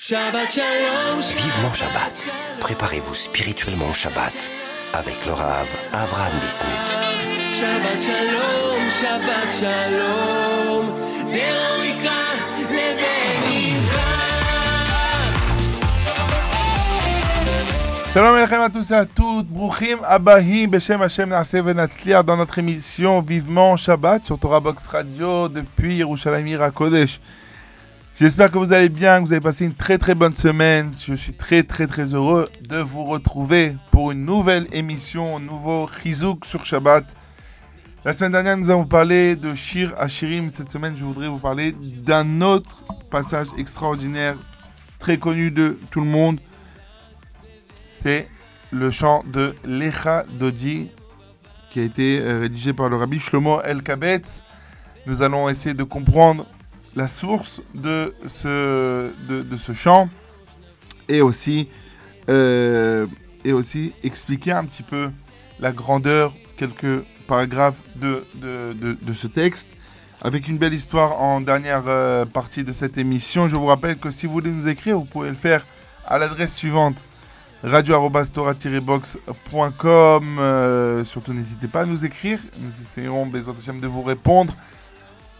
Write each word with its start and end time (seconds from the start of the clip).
Shabbat 0.00 0.48
Shalom. 0.48 1.20
Vivement 1.20 1.72
Shabbat. 1.72 2.30
Préparez-vous 2.60 3.14
spirituellement 3.14 3.88
au 3.90 3.92
Shabbat 3.92 4.48
avec 4.94 5.26
le 5.26 5.32
Rav 5.32 5.66
Avram 5.92 6.32
Bismuth. 6.40 6.70
Shabbat 7.52 8.00
Shalom, 8.00 8.88
Shabbat 8.88 9.52
Shalom. 9.52 10.86
Shalom 18.14 18.62
à 18.62 18.70
tous 18.70 18.90
et 18.92 18.94
à 18.94 19.04
toutes. 19.04 19.48
Bruchim 19.48 19.98
Abahim, 20.04 20.70
Beshem 20.70 21.02
Hashem 21.02 21.28
Naaseh 21.28 21.60
dans 22.24 22.36
notre 22.36 22.60
émission 22.60 23.20
Vivement 23.20 23.76
Shabbat 23.76 24.24
sur 24.24 24.38
Torah 24.38 24.60
Box 24.60 24.86
Radio 24.86 25.48
depuis 25.48 25.96
Yerushalayim 25.96 26.70
Kodesh. 26.70 27.18
J'espère 28.18 28.50
que 28.50 28.58
vous 28.58 28.72
allez 28.72 28.88
bien, 28.88 29.20
que 29.20 29.26
vous 29.26 29.32
avez 29.32 29.40
passé 29.40 29.64
une 29.64 29.74
très 29.74 29.96
très 29.96 30.16
bonne 30.16 30.34
semaine. 30.34 30.90
Je 30.98 31.14
suis 31.14 31.34
très 31.34 31.62
très 31.62 31.86
très 31.86 32.14
heureux 32.14 32.46
de 32.68 32.78
vous 32.78 33.04
retrouver 33.04 33.76
pour 33.92 34.10
une 34.10 34.24
nouvelle 34.24 34.66
émission, 34.72 35.36
un 35.36 35.40
nouveau 35.40 35.86
Chizouk 35.86 36.44
sur 36.44 36.64
Shabbat. 36.64 37.04
La 38.04 38.12
semaine 38.12 38.32
dernière, 38.32 38.56
nous 38.56 38.70
avons 38.70 38.86
parlé 38.86 39.36
de 39.36 39.54
Shir 39.54 39.94
Ashirim. 39.96 40.50
Cette 40.50 40.68
semaine, 40.68 40.96
je 40.96 41.04
voudrais 41.04 41.28
vous 41.28 41.38
parler 41.38 41.70
d'un 41.70 42.40
autre 42.40 42.82
passage 43.08 43.46
extraordinaire, 43.56 44.36
très 44.98 45.18
connu 45.18 45.52
de 45.52 45.78
tout 45.92 46.00
le 46.00 46.08
monde. 46.08 46.40
C'est 47.76 48.26
le 48.72 48.90
chant 48.90 49.22
de 49.32 49.54
Lecha 49.64 50.24
Dodi, 50.40 50.90
qui 51.70 51.78
a 51.78 51.84
été 51.84 52.20
euh, 52.20 52.40
rédigé 52.40 52.72
par 52.72 52.88
le 52.88 52.96
rabbi 52.96 53.20
Shlomo 53.20 53.62
El 53.62 53.84
Kabetz. 53.84 54.42
Nous 55.06 55.22
allons 55.22 55.48
essayer 55.48 55.72
de 55.72 55.84
comprendre 55.84 56.46
la 56.96 57.08
source 57.08 57.62
de 57.74 58.14
ce, 58.26 59.12
de, 59.28 59.56
ce 59.56 59.72
chant 59.72 60.08
et 61.08 61.20
aussi, 61.20 61.68
euh, 62.28 63.06
et 63.44 63.52
aussi 63.52 63.92
expliquer 64.02 64.52
un 64.52 64.64
petit 64.64 64.82
peu 64.82 65.10
la 65.60 65.72
grandeur, 65.72 66.32
quelques 66.56 67.02
paragraphes 67.26 67.80
de, 67.96 68.24
de, 68.34 68.96
de- 69.00 69.14
ce 69.14 69.26
texte. 69.26 69.68
Avec 70.20 70.48
une 70.48 70.58
belle 70.58 70.74
histoire 70.74 71.20
en 71.20 71.40
dernière 71.40 71.84
euh, 71.86 72.24
partie 72.24 72.64
de 72.64 72.72
cette 72.72 72.98
émission. 72.98 73.48
Je 73.48 73.56
vous 73.56 73.66
rappelle 73.66 73.98
que 73.98 74.10
si 74.10 74.26
vous 74.26 74.32
voulez 74.32 74.50
nous 74.50 74.66
écrire, 74.66 74.98
vous 74.98 75.04
pouvez 75.04 75.30
le 75.30 75.36
faire 75.36 75.64
à 76.06 76.18
l'adresse 76.18 76.54
suivante 76.54 76.96
radio-tora-box.com. 77.62 80.38
Euh, 80.40 81.04
surtout, 81.04 81.32
n'hésitez 81.32 81.68
pas 81.68 81.82
à 81.82 81.86
nous 81.86 82.04
écrire. 82.04 82.40
Nous 82.58 82.72
essayerons, 82.80 83.26
Bézant 83.26 83.54
de 83.80 83.86
vous 83.86 84.02
répondre. 84.02 84.54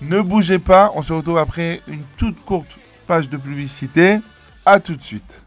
Ne 0.00 0.20
bougez 0.20 0.58
pas. 0.58 0.92
On 0.94 1.02
se 1.02 1.12
retrouve 1.12 1.38
après 1.38 1.80
une 1.88 2.02
toute 2.16 2.40
courte 2.44 2.68
page 3.06 3.28
de 3.28 3.36
publicité. 3.36 4.18
A 4.64 4.80
tout 4.80 4.94
de 4.94 5.02
suite. 5.02 5.44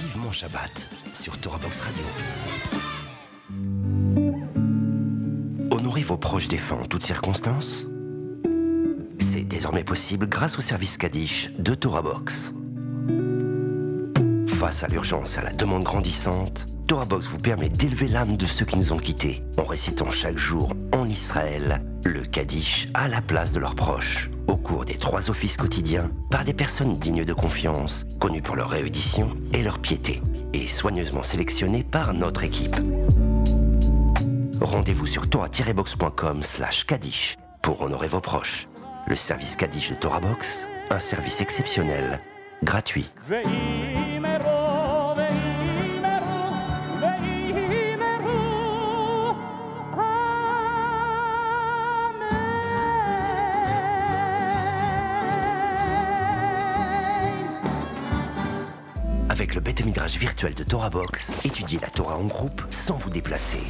Vivement 0.00 0.32
Shabbat 0.32 0.88
sur 1.12 1.38
Torah 1.38 1.58
Box 1.58 1.80
Radio. 1.80 2.04
Honorez 5.70 6.02
vos 6.02 6.18
proches 6.18 6.48
défunts 6.48 6.80
en 6.82 6.86
toutes 6.86 7.04
circonstances. 7.04 7.86
C'est 9.18 9.44
désormais 9.44 9.84
possible 9.84 10.28
grâce 10.28 10.58
au 10.58 10.60
service 10.60 10.98
Kaddish 10.98 11.50
de 11.58 11.74
Torah 11.74 12.02
Box. 12.02 12.54
Face 14.48 14.84
à 14.84 14.88
l'urgence 14.88 15.36
et 15.36 15.40
à 15.40 15.44
la 15.44 15.52
demande 15.52 15.84
grandissante, 15.84 16.66
Torah 16.86 17.04
Box 17.04 17.26
vous 17.26 17.38
permet 17.38 17.68
d'élever 17.68 18.08
l'âme 18.08 18.36
de 18.36 18.46
ceux 18.46 18.64
qui 18.64 18.76
nous 18.76 18.92
ont 18.92 18.98
quittés 18.98 19.42
en 19.58 19.64
récitant 19.64 20.10
chaque 20.10 20.38
jour 20.38 20.72
en 20.92 21.08
Israël 21.08 21.82
le 22.06 22.22
Kaddish 22.24 22.88
à 22.94 23.08
la 23.08 23.20
place 23.20 23.52
de 23.52 23.60
leurs 23.60 23.74
proches, 23.74 24.30
au 24.46 24.56
cours 24.56 24.84
des 24.84 24.96
trois 24.96 25.30
offices 25.30 25.56
quotidiens, 25.56 26.10
par 26.30 26.44
des 26.44 26.54
personnes 26.54 26.98
dignes 26.98 27.24
de 27.24 27.32
confiance, 27.32 28.06
connues 28.20 28.42
pour 28.42 28.56
leur 28.56 28.70
réédition 28.70 29.30
et 29.52 29.62
leur 29.62 29.78
piété, 29.78 30.22
et 30.52 30.66
soigneusement 30.66 31.22
sélectionnées 31.22 31.84
par 31.84 32.14
notre 32.14 32.44
équipe. 32.44 32.76
Rendez-vous 34.60 35.06
sur 35.06 35.28
torah-box.com 35.28 36.42
slash 36.42 36.84
Kaddish 36.84 37.36
pour 37.62 37.82
honorer 37.82 38.08
vos 38.08 38.20
proches. 38.20 38.68
Le 39.08 39.16
service 39.16 39.56
Kaddish 39.56 39.90
de 39.90 39.96
Torah 39.96 40.20
Box, 40.20 40.68
un 40.90 40.98
service 40.98 41.40
exceptionnel, 41.40 42.20
gratuit. 42.62 43.10
Virtuel 60.14 60.54
de 60.54 60.62
Torah 60.62 60.90
Box, 60.90 61.32
étudiez 61.44 61.80
la 61.80 61.90
Torah 61.90 62.16
en 62.16 62.24
groupe 62.24 62.62
sans 62.70 62.96
vous 62.96 63.10
déplacer. 63.10 63.60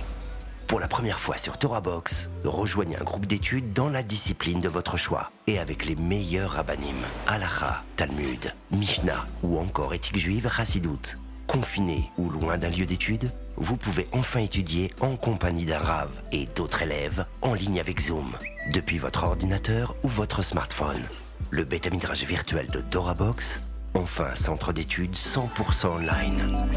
Pour 0.67 0.81
la 0.81 0.89
première 0.89 1.21
fois 1.21 1.39
sur 1.39 1.57
Torah 1.57 1.81
Box, 1.81 2.29
rejoignez 2.45 2.99
un 2.99 3.05
groupe 3.05 3.27
d'études 3.27 3.73
dans 3.73 3.89
la 3.89 4.03
discipline 4.03 4.61
de 4.61 4.69
votre 4.69 4.97
choix 4.97 5.31
et 5.47 5.59
avec 5.59 5.87
les 5.87 5.97
meilleurs 5.97 6.51
rabbinim, 6.51 6.97
Halacha, 7.27 7.85
Talmud, 7.97 8.53
Mishnah 8.71 9.27
ou 9.43 9.59
encore 9.59 9.95
éthique 9.95 10.19
juive 10.19 10.51
Hassidout. 10.59 11.19
Confiné 11.47 12.11
ou 12.19 12.29
loin 12.29 12.59
d'un 12.59 12.71
lieu 12.71 12.85
d'études, 12.85 13.33
vous 13.57 13.77
pouvez 13.77 14.07
enfin 14.13 14.41
étudier 14.41 14.93
en 15.01 15.17
compagnie 15.17 15.65
d'un 15.65 15.79
Rav 15.79 16.11
et 16.33 16.47
d'autres 16.55 16.83
élèves 16.83 17.25
en 17.41 17.55
ligne 17.55 17.81
avec 17.81 18.01
Zoom, 18.01 18.37
depuis 18.73 18.99
votre 18.99 19.25
ordinateur 19.25 19.95
ou 20.03 20.09
votre 20.09 20.43
smartphone. 20.43 21.03
Le 21.51 21.65
bêta 21.65 21.89
virtuel 21.89 22.67
de 22.71 22.81
Torah 22.81 23.15
Box, 23.15 23.61
enfin 23.97 24.35
centre 24.35 24.73
d'études 24.73 25.15
100% 25.15 25.87
online. 25.87 26.69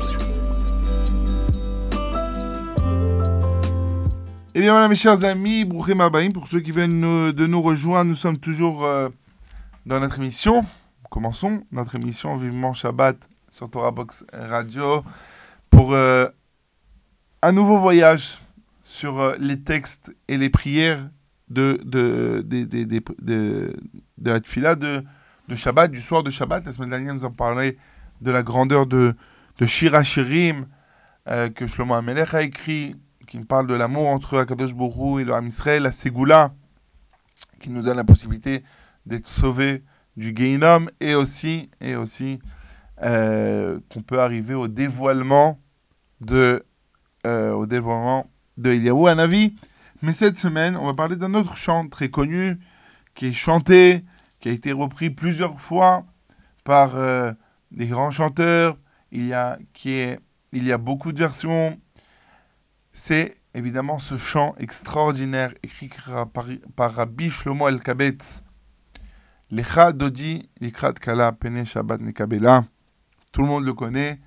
Eh 4.56 4.62
bien 4.62 4.72
voilà 4.72 4.88
mes 4.88 4.96
chers 4.96 5.24
amis, 5.24 5.66
pour 5.66 6.48
ceux 6.48 6.60
qui 6.62 6.72
viennent 6.72 7.02
de 7.32 7.48
nous 7.48 7.62
rejoindre, 7.62 8.10
nous 8.10 8.16
sommes 8.16 8.38
toujours 8.38 8.86
euh, 8.86 9.10
dans 9.86 10.00
notre 10.00 10.18
émission. 10.20 10.66
Commençons 11.10 11.64
notre 11.72 11.96
émission 11.96 12.38
Vivement 12.38 12.74
Shabbat 12.74 13.18
sur 13.50 13.70
Torah 13.70 13.92
Box 13.92 14.26
Radio 14.32 15.04
pour 15.70 15.94
euh, 15.94 16.28
un 17.42 17.52
nouveau 17.52 17.78
voyage 17.80 18.40
sur 18.84 19.20
euh, 19.20 19.36
les 19.40 19.62
textes 19.62 20.12
et 20.28 20.38
les 20.38 20.50
prières 20.50 21.10
de 21.50 21.80
la 24.24 24.40
tfila 24.40 24.76
de, 24.76 25.04
de 25.50 25.56
Shabbat, 25.56 25.90
du 25.90 26.00
soir 26.00 26.22
de 26.22 26.30
Shabbat. 26.30 26.64
La 26.66 26.72
semaine 26.72 26.92
dernière, 26.92 27.16
nous 27.16 27.26
en 27.26 27.32
parlé 27.32 27.78
de 28.22 28.30
la 28.30 28.44
grandeur 28.44 28.86
de, 28.86 29.16
de 29.58 29.66
Shira 29.66 30.04
Shirim 30.04 30.68
euh, 31.28 31.50
que 31.50 31.66
Shlomo 31.66 31.96
Amelech 31.96 32.36
a 32.36 32.44
écrit 32.44 32.96
qui 33.26 33.40
me 33.40 33.46
parle 33.46 33.66
de 33.68 33.74
l'amour 33.74 34.08
entre 34.08 34.38
Akadosh 34.38 34.76
Borou 34.76 35.20
et 35.20 35.24
le 35.24 35.34
Ham 35.34 35.48
Israël, 35.48 35.84
la 35.84 35.92
Ségoula, 35.92 36.54
qui 37.60 37.72
nous 37.72 37.82
donne 37.82 37.98
la 37.98 38.04
possibilité 38.04 38.64
d'être 39.06 39.28
sauvés 39.28 39.84
du 40.18 40.34
Geinom, 40.36 40.86
et 41.00 41.16
aussi, 41.16 41.70
et 41.82 41.96
aussi 41.96 42.40
euh, 43.02 43.80
qu'on 43.92 44.02
peut 44.02 44.20
arriver 44.20 44.54
au 44.54 44.68
dévoilement 44.68 45.60
de, 46.22 46.64
euh, 47.26 47.54
au 47.54 47.66
dévoilement 47.66 48.30
de 48.58 48.72
Eliyahu. 48.72 49.52
Mais 50.02 50.14
cette 50.14 50.38
semaine, 50.38 50.78
on 50.78 50.86
va 50.86 50.94
parler 50.94 51.16
d'un 51.16 51.34
autre 51.34 51.58
chant 51.58 51.88
très 51.88 52.10
connu, 52.10 52.60
qui 53.16 53.28
est 53.28 53.34
chanté, 53.34 54.04
qui 54.40 54.50
a 54.50 54.52
été 54.52 54.72
repris 54.72 55.10
plusieurs 55.10 55.60
fois 55.60 56.06
par 56.64 56.96
euh, 56.96 57.32
des 57.72 57.88
grands 57.88 58.12
chanteurs. 58.12 58.78
Il 59.12 59.26
y 59.26 59.34
a, 59.34 59.58
qui 59.74 59.92
est, 59.92 60.20
il 60.52 60.64
y 60.66 60.72
a 60.72 60.78
beaucoup 60.78 61.12
de 61.12 61.20
versions 61.20 61.80
c'est 62.94 63.36
évidemment 63.54 64.00
ce 64.00 64.18
chant 64.18 64.56
extraordinaire 64.58 65.54
écrit 65.64 65.90
par, 66.34 66.48
par 66.76 66.94
Rabbi 66.94 67.30
Shlomo 67.30 67.70
El 67.70 67.80
Kabetz. 67.80 68.44
Lecha 69.52 69.94
Dodi 69.94 70.50
Likrat 70.60 70.94
Kala 70.94 71.32
Pene 71.32 71.66
Shabbat 71.66 72.02
Nekabela. 72.02 72.66
Tout 73.32 73.42
le 73.42 73.48
monde 73.48 73.64
le 73.64 73.74
connaît. 73.74 74.20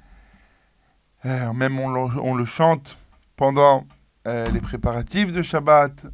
Euh, 1.24 1.52
même 1.52 1.78
on 1.78 2.34
le, 2.34 2.44
chante 2.44 2.98
pendant 3.36 3.86
euh, 4.26 4.48
les 4.50 4.60
préparatifs 4.60 5.32
de 5.32 5.42
Shabbat. 5.42 6.06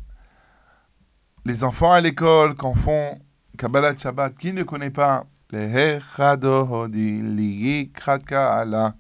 Les 1.45 1.65
enfants 1.65 1.93
à 1.93 2.01
l'école, 2.01 2.55
quand 2.57 2.75
font 2.75 3.19
Kabbalah 3.59 3.97
Shabbat, 3.97 4.39
qui 4.39 4.53
ne 4.53 4.63
connaît 4.63 4.93
pas 4.93 5.27
Lecha 5.51 6.37
Dodi 6.37 7.21
Likrat 7.21 8.21
Kala. 8.21 8.95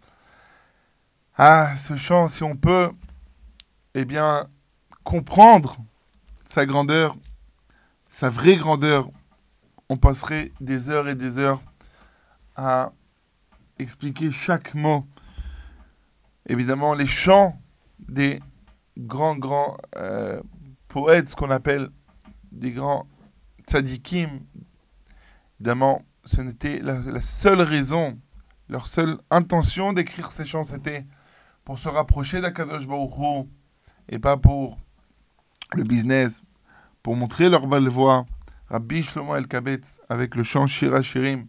Ah, 1.37 1.77
ce 1.77 1.95
chant, 1.95 2.27
si 2.27 2.43
on 2.43 2.57
peut 2.57 2.91
eh 3.95 4.05
bien, 4.05 4.49
comprendre 5.05 5.77
sa 6.45 6.67
grandeur, 6.67 7.17
sa 8.11 8.31
vraie 8.31 8.57
grandeur, 8.57 9.09
on 9.89 9.97
passerait 9.97 10.51
des 10.61 10.89
heures 10.89 11.09
et 11.09 11.15
des 11.15 11.39
heures 11.39 11.63
à 12.57 12.91
expliquer 13.79 14.33
chaque 14.33 14.75
mot. 14.75 15.07
Évidemment, 16.47 16.95
les 16.95 17.07
chants 17.07 17.63
des 18.01 18.41
grands, 18.99 19.37
grands 19.37 19.77
euh, 19.99 20.41
poètes, 20.89 21.29
ce 21.29 21.37
qu'on 21.37 21.53
appelle 21.53 21.91
des 22.51 22.73
grands 22.73 23.07
tzadikim, 23.69 24.41
évidemment, 25.61 26.03
ce 26.25 26.41
n'était 26.41 26.81
la, 26.81 27.21
seule 27.21 27.61
raison, 27.61 28.19
leur 28.69 28.87
seule 28.87 29.19
intention 29.31 29.93
d'écrire 29.93 30.33
ces 30.33 30.45
chants, 30.45 30.65
c'était 30.65 31.07
pour 31.65 31.79
se 31.79 31.89
rapprocher 31.89 32.41
d'Akadosh 32.41 32.87
Baruch 32.87 33.47
et 34.09 34.19
pas 34.19 34.37
pour 34.37 34.79
le 35.75 35.85
business, 35.85 36.43
pour 37.03 37.15
montrer 37.15 37.49
leur 37.49 37.67
belle 37.67 37.89
voix. 37.89 38.25
Rabbi 38.69 39.03
Shlomo 39.03 39.35
El 39.37 39.47
Kabetz 39.47 39.99
avec 40.11 40.35
le 40.35 40.43
chant 40.43 40.67
Shira 40.67 41.01
Shirim. 41.01 41.47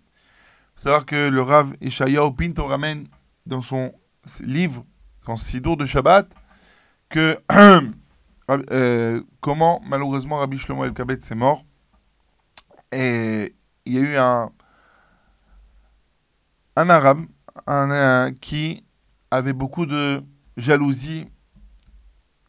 faut 0.75 0.81
savoir 0.83 1.05
que 1.05 1.27
le 1.27 1.41
Rav 1.41 1.73
Ishayahu 1.81 2.33
Pinto 2.33 2.65
ramène 2.65 3.07
dans 3.45 3.61
son 3.61 3.93
livre, 4.41 4.85
son 5.25 5.35
Sidour 5.35 5.75
de 5.75 5.85
Shabbat, 5.85 6.33
que 7.09 7.37
euh, 8.49 9.23
comment 9.41 9.81
malheureusement 9.85 10.37
Rabbi 10.37 10.57
Shlomo 10.57 10.85
El 10.85 10.93
Kabetz 10.93 11.29
est 11.29 11.35
mort. 11.35 11.65
Et 12.91 13.55
il 13.85 13.93
y 13.93 13.97
a 13.97 14.01
eu 14.01 14.15
un, 14.17 14.51
arabe 16.75 17.25
qui 18.41 18.83
avait 19.31 19.53
beaucoup 19.53 19.85
de 19.85 20.23
jalousie 20.57 21.27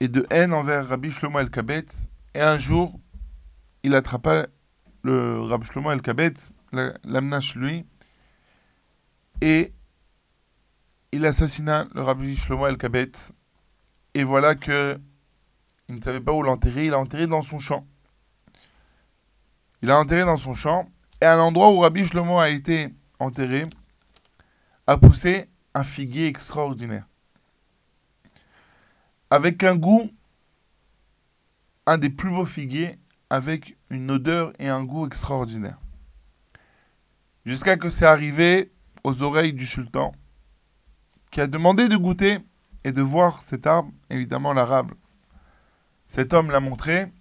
et 0.01 0.09
de 0.09 0.27
haine 0.31 0.53
envers 0.53 0.89
Rabbi 0.89 1.11
Shlomo 1.11 1.39
El 1.41 1.51
Kabetz. 1.51 2.09
Et 2.35 2.41
un 2.41 2.59
jour, 2.59 2.99
il 3.83 3.95
attrapa 3.95 4.47
le 5.03 5.43
Rabbi 5.43 5.67
Shlomo 5.67 5.91
El 5.93 6.01
Kabetz, 6.01 6.53
la- 6.73 6.95
l'amena 7.05 7.41
chez 7.41 7.59
lui, 7.59 7.87
et 9.41 9.73
il 11.13 11.27
assassina 11.27 11.87
le 11.95 12.03
Rabbi 12.03 12.37
Shlomo 12.37 12.67
El 12.67 12.79
Kabetz. 12.79 13.33
Et 14.15 14.25
voilà 14.25 14.55
que 14.55 14.99
il 15.89 15.97
ne 15.97 16.03
savait 16.03 16.21
pas 16.21 16.33
où 16.33 16.43
l'enterrer, 16.43 16.87
il 16.87 16.93
l'a 16.93 16.99
enterré 16.99 17.27
dans 17.27 17.43
son 17.43 17.59
champ. 17.59 17.85
Il 19.83 19.89
l'a 19.89 19.99
enterré 19.99 20.25
dans 20.25 20.37
son 20.37 20.55
champ, 20.55 20.89
et 21.21 21.25
à 21.25 21.37
l'endroit 21.37 21.71
où 21.71 21.81
Rabbi 21.81 22.05
Shlomo 22.05 22.39
a 22.39 22.51
été 22.51 22.89
enterré, 23.19 23.67
a 24.87 24.97
poussé 24.97 25.47
un 25.75 25.85
figuier 25.85 26.27
extraordinaire. 26.27 27.07
Avec 29.31 29.63
un 29.63 29.77
goût, 29.77 30.11
un 31.87 31.99
des 31.99 32.11
plus 32.11 32.31
beaux 32.31 32.47
figuiers, 32.47 32.99
avec 33.31 33.77
une 33.91 34.11
odeur 34.11 34.53
et 34.59 34.69
un 34.69 34.83
goût 34.83 35.07
extraordinaire. 35.07 35.79
Jusqu'à 37.47 37.77
que 37.77 37.91
c'est 37.91 38.07
arrivé 38.07 38.73
aux 39.05 39.23
oreilles 39.23 39.53
du 39.53 39.67
sultan, 39.67 40.13
qui 41.31 41.41
a 41.41 41.47
demandé 41.47 41.89
de 41.89 41.97
goûter 41.97 42.39
et 42.85 42.93
de 42.93 43.03
voir 43.03 43.43
cet 43.43 43.67
arbre, 43.67 43.91
évidemment 44.11 44.53
l'arabe. 44.53 44.93
Cet 46.09 46.35
homme 46.35 46.51
l'a 46.51 46.61
montré, 46.61 47.13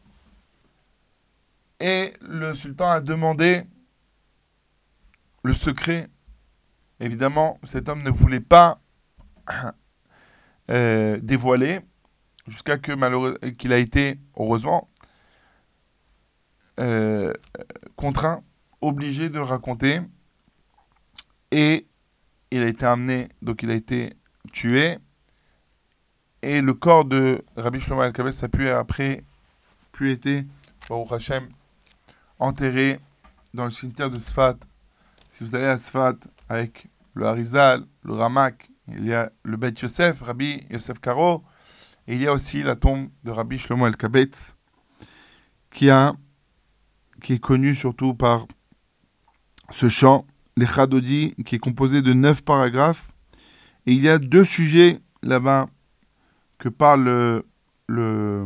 et 1.80 2.14
le 2.22 2.54
sultan 2.54 2.90
a 2.90 3.02
demandé 3.02 3.64
le 5.44 5.54
secret 5.54 6.10
Évidemment, 7.00 7.60
cet 7.64 7.88
homme 7.88 8.04
ne 8.04 8.10
voulait 8.10 8.42
pas 8.42 8.82
euh, 10.70 11.18
dévoiler 11.22 11.80
jusqu'à 12.48 12.78
que 12.78 13.50
qu'il 13.52 13.72
a 13.72 13.78
été, 13.78 14.20
heureusement, 14.36 14.90
euh, 16.80 17.34
contraint, 17.96 18.44
obligé 18.82 19.30
de 19.30 19.36
le 19.36 19.44
raconter. 19.44 20.02
Et 21.52 21.88
il 22.52 22.62
a 22.62 22.68
été 22.68 22.86
amené, 22.86 23.30
donc 23.42 23.64
il 23.64 23.72
a 23.72 23.76
été 23.76 24.14
tué. 24.52 24.98
Et 26.42 26.62
le 26.62 26.74
corps 26.74 27.06
de 27.06 27.44
Rabbi 27.56 27.80
Shlomo 27.80 28.02
Al-Kabetz 28.02 28.44
a 28.44 28.50
pu 28.50 28.70
après, 28.70 29.24
pu 29.94 30.12
été, 30.12 30.46
Baruch 30.90 31.12
Hashem, 31.14 31.48
enterré 32.40 33.00
dans 33.54 33.66
le 33.66 33.72
cimetière 33.72 34.10
de 34.10 34.20
Sfat. 34.20 34.58
Si 35.30 35.44
vous 35.44 35.56
allez 35.56 35.66
à 35.66 35.78
Sfat 35.78 36.16
avec 36.48 36.88
le 37.14 37.26
Harizal, 37.26 37.86
le 38.04 38.14
Ramak, 38.14 38.72
il 38.88 39.06
y 39.06 39.14
a 39.14 39.32
le 39.44 39.58
Beth 39.58 39.80
Yosef, 39.82 40.22
Rabbi 40.22 40.64
Yosef 40.70 41.00
Karo, 41.00 41.44
et 42.08 42.16
il 42.16 42.22
y 42.22 42.28
a 42.28 42.34
aussi 42.34 42.64
la 42.64 42.76
tombe 42.76 43.10
de 43.24 43.32
Rabbi 43.32 43.60
Shlomo 43.60 43.86
El 43.86 43.96
Kabetz, 43.96 44.56
qui, 45.72 45.90
a, 45.90 46.14
qui 47.22 47.34
est 47.34 47.40
connu 47.40 47.76
surtout 47.76 48.16
par 48.16 48.48
ce 49.70 49.90
chant, 49.90 50.26
les 50.58 50.66
Chadodi, 50.66 51.36
qui 51.46 51.56
est 51.56 51.60
composé 51.60 52.02
de 52.02 52.14
neuf 52.14 52.42
paragraphes. 52.42 53.12
Et 53.86 53.94
il 53.94 54.02
y 54.02 54.10
a 54.10 54.18
deux 54.18 54.44
sujets 54.44 55.00
là-bas 55.22 55.68
que 56.58 56.70
parle 56.70 57.04
le, 57.04 57.46
le, 57.88 58.46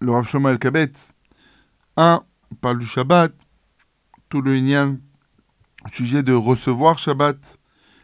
le 0.00 0.22
Shlomo 0.22 0.50
El 0.50 0.58
Kabetz. 0.58 1.12
Un 1.96 2.22
parle 2.56 2.78
du 2.78 2.86
Shabbat, 2.86 3.32
tout 4.28 4.42
le 4.42 4.56
Inyan 4.56 4.96
sujet 5.90 6.22
de 6.22 6.32
recevoir 6.32 6.98
Shabbat. 6.98 7.58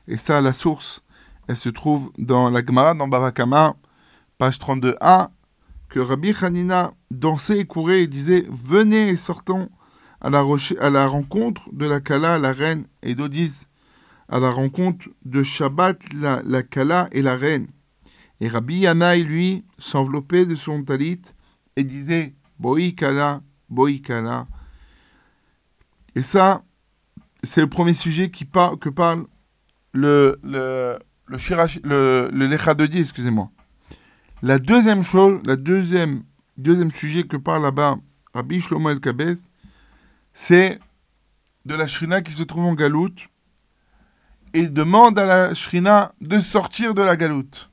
Et 0.08 0.17
ça, 0.17 0.41
la 0.41 0.52
source, 0.52 1.02
elle 1.49 1.56
se 1.56 1.69
trouve 1.69 2.11
dans 2.19 2.50
la 2.50 2.64
Gemara, 2.64 2.94
dans 2.94 3.08
Bava 3.08 3.32
Kama, 3.32 3.76
page 4.38 4.58
32a, 4.58 5.31
que 5.88 6.00
Rabbi 6.00 6.35
Hanina 6.41 6.93
dansait 7.11 7.61
et 7.61 7.64
courait 7.64 8.02
et 8.02 8.06
disait 8.06 8.46
Venez 8.50 9.08
et 9.11 9.17
sortons 9.17 9.69
à 10.20 10.31
la, 10.31 10.44
à 10.81 10.90
la 10.90 11.06
rencontre 11.06 11.62
de 11.73 11.87
la 11.87 12.00
Kala, 12.00 12.38
la 12.38 12.52
reine, 12.52 12.87
et 13.02 13.14
d'Odis, 13.14 13.64
à 14.29 14.38
la 14.40 14.50
rencontre 14.50 15.08
de 15.25 15.43
Shabbat, 15.43 15.99
la, 16.14 16.43
la 16.44 16.62
Kala 16.62 17.08
et 17.12 17.23
la 17.23 17.37
reine. 17.37 17.69
Et 18.40 18.49
Rabbi 18.49 18.79
Yanaï, 18.81 19.23
lui, 19.23 19.64
s'enveloppait 19.79 20.47
de 20.47 20.55
son 20.55 20.82
talit 20.82 21.20
et 21.76 21.85
disait 21.85 22.35
Boi 22.58 22.93
Kala, 22.97 23.40
Et 26.15 26.23
ça, 26.23 26.62
c'est 27.43 27.61
le 27.61 27.69
premier 27.69 27.94
sujet 27.94 28.31
qui 28.31 28.44
par- 28.44 28.79
que 28.79 28.88
parle 28.88 29.26
le, 29.93 30.38
le, 30.43 30.99
le, 31.26 31.38
Shirash- 31.38 31.81
le, 31.85 32.31
excusez-moi. 32.99 33.50
La 34.43 34.59
deuxième 34.59 35.03
chose, 35.03 35.41
la 35.47 35.56
deuxième, 35.56 36.23
deuxième 36.56 36.93
sujet 36.93 37.25
que 37.25 37.37
parle 37.37 37.62
là-bas 37.62 37.97
Rabbi 38.35 38.61
Shlomo 38.61 38.91
El 38.91 39.00
Kabez, 39.00 39.37
c'est 40.32 40.79
de 41.65 41.75
la 41.75 41.87
Shrina 41.87 42.21
qui 42.21 42.32
se 42.32 42.43
trouve 42.43 42.65
en 42.65 42.75
Galoute 42.75 43.29
et 44.53 44.69
demande 44.69 45.19
à 45.19 45.25
la 45.25 45.55
Shrina 45.55 46.12
de 46.21 46.38
sortir 46.38 46.94
de 46.94 47.03
la 47.03 47.17
Galoute. 47.17 47.71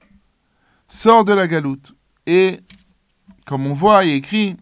Sors 0.87 1.23
de 1.23 1.33
la 1.33 1.47
Galoute. 1.47 1.95
Et 2.25 2.59
comme 3.45 3.67
on 3.67 3.73
voit, 3.73 4.05
il 4.05 4.13
écrit 4.13 4.57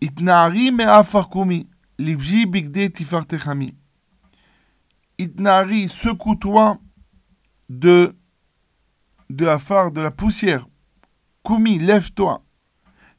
Itnari 0.00 0.70
me 0.72 0.84
afarkumi. 0.84 1.68
Livji 1.98 2.46
bigde 2.46 2.90
tifartechami. 2.92 3.74
Itnari, 5.18 5.88
secoue-toi 5.88 6.78
de, 7.68 8.14
de 9.30 9.46
Afar, 9.46 9.90
de 9.90 10.00
la 10.00 10.10
poussière. 10.10 10.66
Kumi, 11.42 11.78
lève-toi. 11.78 12.42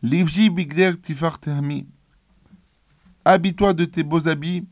Livji 0.03 0.49
bigder 0.49 0.99
tifartechami. 1.01 1.87
Habille-toi 3.25 3.73
de 3.73 3.85
tes 3.85 4.03
beaux 4.03 4.27
habits, 4.27 4.65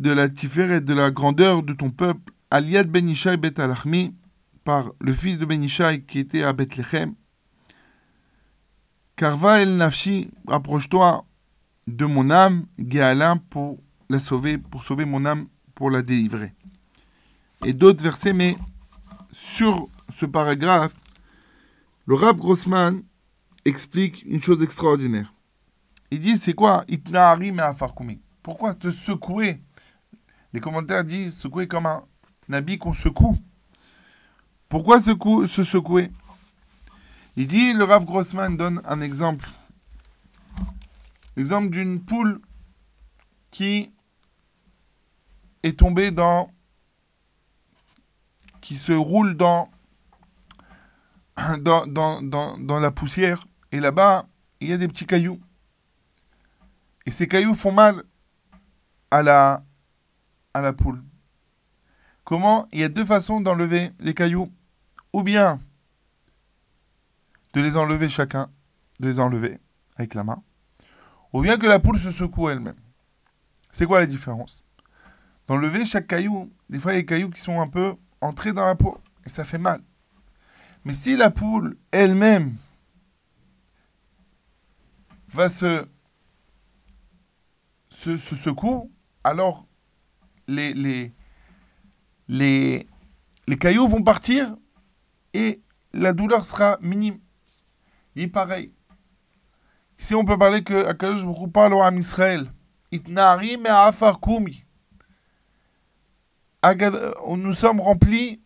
de 0.00 0.10
la 0.10 0.28
tiferet, 0.28 0.80
de 0.80 0.92
la 0.92 1.10
grandeur 1.10 1.62
de 1.62 1.72
ton 1.72 1.90
peuple. 1.90 2.32
Aliad 2.50 2.88
ben 2.88 3.08
Ishai 3.08 3.38
Alachmi, 3.56 4.14
par 4.64 4.92
le 5.00 5.12
fils 5.12 5.38
de 5.38 5.44
Ben 5.44 5.62
Ishai 5.62 6.04
qui 6.04 6.18
était 6.18 6.42
à 6.42 6.52
Bethléem. 6.52 7.14
Karva 9.24 9.62
el 9.62 9.78
nafshi, 9.78 10.28
rapproche-toi 10.46 11.24
de 11.86 12.04
mon 12.04 12.28
âme, 12.28 12.66
Géala, 12.78 13.36
pour 13.48 13.78
la 14.10 14.20
sauver, 14.20 14.58
pour 14.58 14.82
sauver 14.82 15.06
mon 15.06 15.24
âme, 15.24 15.46
pour 15.74 15.90
la 15.90 16.02
délivrer. 16.02 16.52
Et 17.64 17.72
d'autres 17.72 18.04
versets, 18.04 18.34
mais 18.34 18.54
sur 19.32 19.88
ce 20.10 20.26
paragraphe, 20.26 20.92
le 22.04 22.16
Rab 22.16 22.36
Grossman 22.36 23.02
explique 23.64 24.22
une 24.26 24.42
chose 24.42 24.62
extraordinaire. 24.62 25.32
Il 26.10 26.20
dit, 26.20 26.36
c'est 26.36 26.52
quoi? 26.52 26.84
Pourquoi 28.42 28.74
te 28.74 28.90
secouer? 28.90 29.58
Les 30.52 30.60
commentaires 30.60 31.02
disent 31.02 31.34
secouer 31.34 31.66
comme 31.66 31.86
un 31.86 32.02
habit 32.52 32.76
qu'on 32.76 32.92
secoue. 32.92 33.38
Pourquoi 34.68 35.00
se 35.00 35.64
secouer? 35.64 36.12
Il 37.36 37.48
dit, 37.48 37.72
le 37.72 37.84
Rav 37.84 38.04
Grossman 38.04 38.56
donne 38.56 38.80
un 38.84 39.00
exemple. 39.00 39.48
L'exemple 41.36 41.70
d'une 41.70 42.00
poule 42.00 42.40
qui 43.50 43.92
est 45.62 45.78
tombée 45.78 46.10
dans... 46.12 46.52
qui 48.60 48.76
se 48.76 48.92
roule 48.92 49.36
dans... 49.36 49.68
dans, 51.58 51.86
dans, 52.22 52.80
la 52.80 52.90
poussière. 52.92 53.46
Et 53.72 53.80
là-bas, 53.80 54.26
il 54.60 54.68
y 54.68 54.72
a 54.72 54.76
des 54.76 54.86
petits 54.86 55.06
cailloux. 55.06 55.40
Et 57.06 57.10
ces 57.10 57.26
cailloux 57.26 57.54
font 57.54 57.72
mal 57.72 58.04
à 59.10 59.22
la, 59.22 59.64
à 60.54 60.60
la 60.60 60.72
poule. 60.72 61.02
Comment? 62.22 62.68
Il 62.72 62.78
y 62.78 62.84
a 62.84 62.88
deux 62.88 63.04
façons 63.04 63.40
d'enlever 63.40 63.92
les 63.98 64.14
cailloux. 64.14 64.52
Ou 65.12 65.22
bien 65.22 65.60
de 67.54 67.60
les 67.60 67.76
enlever 67.76 68.08
chacun, 68.08 68.50
de 69.00 69.08
les 69.08 69.20
enlever 69.20 69.58
avec 69.96 70.14
la 70.14 70.24
main. 70.24 70.42
ou 71.32 71.40
bien 71.42 71.56
que 71.56 71.66
la 71.66 71.80
poule 71.80 71.98
se 71.98 72.10
secoue 72.12 72.48
elle-même. 72.48 72.78
C'est 73.72 73.86
quoi 73.86 73.98
la 73.98 74.06
différence? 74.06 74.64
Dans 75.46 75.56
le 75.56 75.66
lever, 75.66 75.84
chaque 75.84 76.06
caillou, 76.06 76.52
des 76.70 76.78
fois 76.78 76.92
il 76.92 76.94
y 76.94 76.98
a 76.98 77.00
des 77.02 77.06
cailloux 77.06 77.30
qui 77.30 77.40
sont 77.40 77.60
un 77.60 77.66
peu 77.68 77.96
entrés 78.20 78.52
dans 78.52 78.64
la 78.64 78.76
peau 78.76 78.96
et 79.26 79.28
ça 79.28 79.44
fait 79.44 79.58
mal. 79.58 79.82
Mais 80.84 80.94
si 80.94 81.16
la 81.16 81.30
poule 81.30 81.76
elle-même 81.90 82.56
va 85.28 85.48
se, 85.48 85.86
se, 87.88 88.16
se 88.16 88.36
secouer, 88.36 88.82
alors 89.24 89.66
les 90.46 91.12
cailloux 93.58 93.88
vont 93.88 94.02
partir 94.02 94.56
et 95.32 95.60
la 95.92 96.12
douleur 96.12 96.44
sera 96.44 96.78
minime. 96.80 97.18
Et 98.16 98.28
pareil. 98.28 98.72
Ici, 99.98 100.14
on 100.14 100.24
peut 100.24 100.38
parler 100.38 100.62
que 100.62 100.86
Akadosh 100.86 101.24
Baruch 101.24 101.50
parle 101.52 101.74
à 101.82 101.90
Israël. 101.92 102.50
Itnari. 102.92 103.56
Agad- 106.62 107.14
Nous 107.36 107.52
sommes 107.52 107.80
remplis 107.80 108.40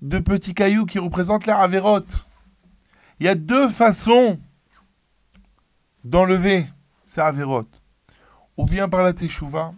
de 0.00 0.18
petits 0.18 0.54
cailloux 0.54 0.86
qui 0.86 0.98
représentent 0.98 1.46
la 1.46 1.58
Averot. 1.58 2.06
Il 3.18 3.26
y 3.26 3.28
a 3.28 3.34
deux 3.34 3.68
façons 3.68 4.38
d'enlever 6.04 6.66
ces 7.06 7.20
Averot. 7.20 7.66
Ou 8.56 8.64
bien 8.66 8.88
par 8.88 9.02
la 9.02 9.12
Teshuvah, 9.12 9.72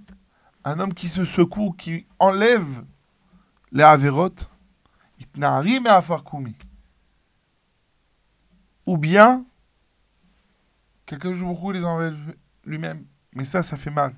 un 0.64 0.78
homme 0.78 0.94
qui 0.94 1.08
se 1.08 1.24
secoue, 1.24 1.72
qui 1.72 2.06
enlève 2.18 2.84
les 3.72 3.82
Averot, 3.82 4.34
Itnari 5.18 5.80
me'afar 5.80 6.22
kumi. 6.24 6.54
Ou 8.86 8.96
bien, 8.96 9.44
quelqu'un 11.06 11.34
joue 11.34 11.46
beaucoup 11.46 11.72
les 11.72 11.84
enlève 11.84 12.18
lui-même. 12.64 13.04
Mais 13.34 13.44
ça, 13.44 13.62
ça 13.62 13.76
fait 13.76 13.90
mal. 13.90 14.14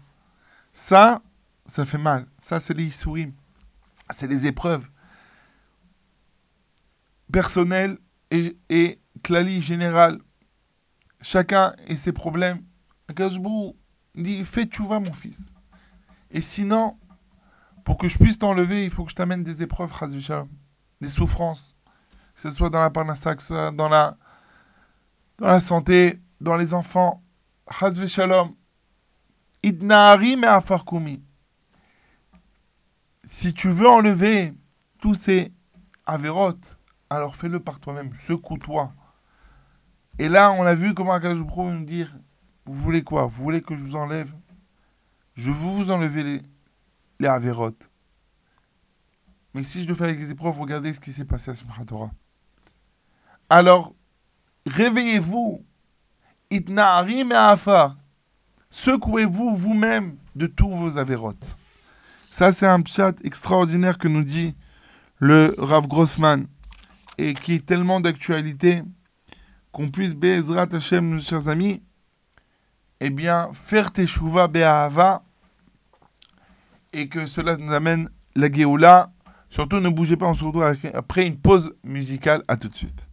Ça, 0.73 1.23
ça 1.67 1.85
fait 1.85 1.99
mal. 1.99 2.27
Ça, 2.39 2.61
c'est 2.61 2.75
les 2.75 2.85
Issourim. 2.85 3.33
C'est 4.11 4.27
les 4.27 4.47
épreuves. 4.47 4.87
Personnelles 7.33 7.99
et, 8.31 8.57
et 8.69 9.01
clali 9.23 9.63
général. 9.63 10.21
Chacun 11.21 11.75
et 11.87 11.97
ses 11.97 12.13
problèmes. 12.13 12.63
Hu 13.09 13.73
dit 14.15 14.45
Fais 14.45 14.65
tchouva, 14.65 14.99
mon 14.99 15.13
fils. 15.13 15.55
Et 16.31 16.41
sinon, 16.41 16.99
pour 17.85 17.99
que 17.99 18.09
je 18.09 18.19
puisse 18.19 18.39
t'enlever, 18.39 18.85
il 18.85 18.91
faut 18.91 19.05
que 19.05 19.11
je 19.11 19.15
t'amène 19.15 19.43
des 19.43 19.63
épreuves, 19.63 19.93
des 21.01 21.09
souffrances. 21.09 21.77
Que 22.35 22.41
ce 22.41 22.51
soit 22.51 22.71
dans 22.71 22.81
la 22.81 22.91
parnassa, 22.91 23.37
que 23.37 23.43
ce 23.43 23.49
soit 23.49 23.71
dans 23.71 23.89
la, 23.89 24.17
dans 25.39 25.47
la 25.47 25.61
santé, 25.61 26.21
dans 26.41 26.57
les 26.57 26.75
enfants. 26.75 27.23
Chas 27.71 28.07
shalom. 28.07 28.55
Idnaari 29.63 30.37
me 30.37 30.47
afarkumi. 30.47 31.23
Si 33.25 33.55
tu 33.55 33.71
veux 33.71 33.89
enlever 33.89 34.53
tous 35.01 35.15
ces 35.15 35.53
avérotes, 36.07 36.79
alors 37.09 37.37
fais-le 37.37 37.61
par 37.61 37.81
toi-même. 37.81 38.15
Secoue-toi. 38.15 38.93
Et 40.19 40.29
là, 40.29 40.53
on 40.53 40.63
a 40.63 40.75
vu 40.75 40.95
comment 40.95 41.19
Baruch 41.19 41.39
Hu 41.39 41.63
nous 41.63 41.85
dire 41.85 42.15
Vous 42.67 42.75
voulez 42.75 43.03
quoi? 43.03 43.27
Vous 43.27 43.43
voulez 43.43 43.63
que 43.63 43.75
je 43.75 43.83
vous 43.83 43.97
enlève? 43.97 44.33
Je 45.35 45.51
veux 45.51 45.71
vous 45.71 45.91
enlever 45.91 46.23
les, 46.23 46.43
les. 47.19 47.29
Mais 49.55 49.65
si 49.65 49.83
je 49.83 49.89
le 49.89 49.95
fais 49.95 50.05
avec 50.05 50.19
les 50.19 50.31
épreuves, 50.31 50.59
regardez 50.61 50.93
ce 50.93 51.01
qui 51.01 51.13
s'est 51.13 51.25
passé 51.25 51.51
à 51.51 51.85
Torah. 51.85 52.11
Alors, 53.49 53.95
réveillez-vous. 54.67 55.65
Itna'arim 56.51 57.33
et 57.33 57.35
afar. 57.35 57.97
Secouez-vous 58.71 59.57
vous-même 59.57 60.17
de 60.35 60.47
tous 60.47 60.69
vos 60.69 60.99
avérotes. 60.99 61.57
Ça, 62.31 62.53
c'est 62.53 62.67
un 62.67 62.83
chat 62.85 63.15
extraordinaire 63.25 63.99
que 63.99 64.09
nous 64.09 64.25
dit 64.25 64.55
le 65.19 65.55
Rav 65.59 65.87
Grossman 65.87 66.47
et 67.19 67.35
qui 67.35 67.55
est 67.55 67.67
tellement 67.67 68.01
d'actualité 68.01 68.83
qu'on 69.73 69.91
puisse, 69.91 70.15
Be'ezrat 70.15 70.69
Hashem, 70.73 71.09
nos 71.09 71.21
chers 71.21 71.49
amis, 71.49 71.83
eh 73.01 73.11
bien, 73.11 73.51
faire 73.53 73.93
Teshuvah 73.93 74.49
Be'ahava 74.49 75.23
et 76.93 77.09
que 77.09 77.27
cela 77.27 77.57
nous 77.57 77.73
amène 77.73 78.09
la 78.37 78.51
Géoula. 78.51 79.13
Surtout, 79.51 79.81
ne 79.81 79.89
bougez 79.89 80.17
pas, 80.17 80.27
on 80.27 80.35
se 80.35 80.97
après 80.97 81.27
une 81.27 81.37
pause 81.37 81.73
musicale. 81.85 82.43
À 82.49 82.57
tout 82.57 82.69
de 82.69 82.75
suite. 82.75 83.09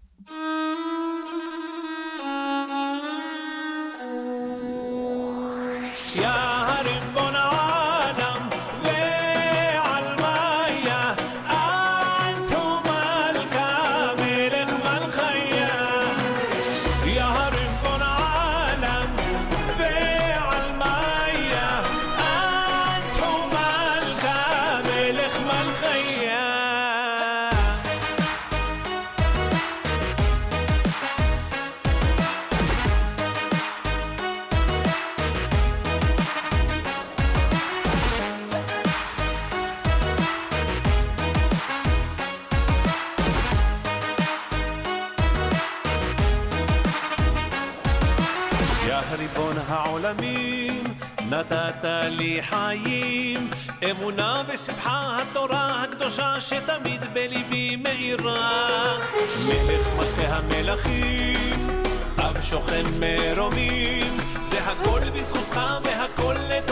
בשמחה 54.54 55.18
התורה 55.22 55.84
הקדושה 55.84 56.42
שתמיד 56.42 57.14
בליבי 57.14 57.76
מאירה. 57.76 58.98
מלך 59.40 59.88
מלכי 59.98 60.26
המלכים, 60.28 61.68
אב 62.18 62.42
שוכן 62.42 62.84
מרומים, 63.00 64.18
זה 64.44 64.60
הכל 64.64 65.10
בזכותך 65.10 65.60
והכל 65.84 66.36
לטובה, 66.50 66.71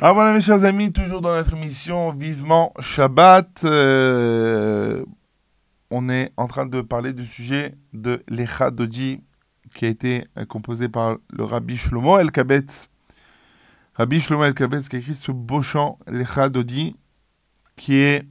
Ah 0.00 0.12
voilà 0.12 0.32
mes 0.32 0.40
chers 0.40 0.62
amis, 0.62 0.92
toujours 0.92 1.20
dans 1.20 1.34
notre 1.34 1.54
émission 1.56 2.12
Vivement 2.12 2.72
Shabbat. 2.78 3.64
euh, 3.64 5.04
on 5.90 6.08
est 6.08 6.32
en 6.36 6.46
train 6.46 6.66
de 6.66 6.82
parler 6.82 7.12
du 7.12 7.26
sujet 7.26 7.74
de 7.92 8.22
l'Echa 8.28 8.70
Dodi 8.70 9.20
qui 9.74 9.86
a 9.86 9.88
été 9.88 10.22
euh, 10.36 10.44
composé 10.44 10.88
par 10.88 11.16
le 11.30 11.42
Rabbi 11.42 11.76
Shlomo 11.76 12.16
El 12.20 12.30
Kabetz. 12.30 12.88
Rabbi 13.94 14.20
Shlomo 14.20 14.44
El 14.44 14.54
Kabetz 14.54 14.88
qui 14.88 14.94
a 14.94 14.98
écrit 15.00 15.16
ce 15.16 15.32
beau 15.32 15.62
chant 15.62 15.98
l'Echa 16.06 16.48
Dodi 16.48 16.94
qui 17.74 17.96
est, 17.96 18.22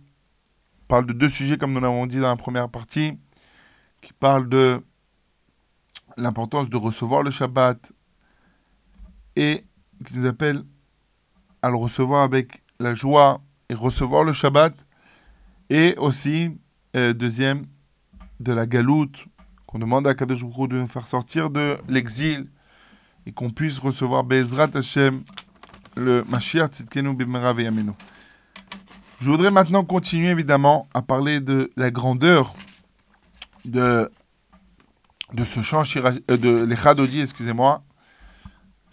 parle 0.88 1.06
de 1.06 1.12
deux 1.12 1.28
sujets 1.28 1.58
comme 1.58 1.74
nous 1.74 1.82
l'avons 1.82 2.06
dit 2.08 2.22
dans 2.22 2.30
la 2.30 2.38
première 2.38 2.70
partie, 2.70 3.20
qui 4.02 4.14
parle 4.14 4.48
de 4.48 4.82
l'importance 6.16 6.70
de 6.70 6.78
recevoir 6.78 7.24
le 7.24 7.32
Shabbat 7.32 7.92
et 9.36 9.66
qui 10.06 10.18
nous 10.18 10.26
appelle 10.28 10.64
à 11.62 11.70
le 11.70 11.78
recevoir 11.78 12.24
avec 12.24 12.64
la 12.80 12.94
joie 12.94 13.42
et 13.70 13.74
recevoir 13.74 14.24
le 14.24 14.34
Shabbat. 14.34 14.86
Et 15.70 15.96
aussi, 15.98 16.52
euh, 16.96 17.14
deuxième, 17.14 17.66
de 18.40 18.54
la 18.54 18.66
galoute, 18.66 19.26
qu'on 19.66 19.80
demande 19.80 20.08
à 20.08 20.14
Kadosh 20.14 20.44
Baruch 20.44 20.70
de 20.70 20.78
nous 20.78 20.88
faire 20.88 21.08
sortir 21.08 21.50
de 21.50 21.78
l'exil 21.90 22.48
et 23.26 23.32
qu'on 23.32 23.50
puisse 23.50 23.80
recevoir 23.80 24.24
Bezrat 24.24 24.70
Hashem, 24.74 25.22
le 25.96 26.24
Mashiach 26.30 26.70
Tzidkenu 26.70 27.16
Bimera 27.16 27.54
Veyamenu. 27.54 27.92
Je 29.20 29.30
voudrais 29.30 29.52
maintenant 29.52 29.84
continuer 29.84 30.30
évidemment 30.30 30.88
à 30.94 31.02
parler 31.02 31.42
de 31.42 31.72
la 31.76 31.90
grandeur 31.90 32.54
de, 33.66 34.10
de 35.34 35.44
ce 35.44 35.62
chant 35.62 35.84
euh, 35.96 36.38
de 36.38 36.64
l'Echadodi, 36.64 37.22
excusez-moi, 37.22 37.84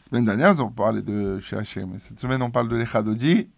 semaine 0.05 0.27
dernière, 0.27 0.61
on 0.61 0.71
parlait 0.71 1.01
de 1.01 1.41
Shirachem, 1.41 1.93
mais 1.93 1.99
cette 1.99 2.21
semaine, 2.21 2.43
on 2.43 2.51
parle 2.51 2.69
de 2.69 2.77
l'Echadodi. 2.77 3.49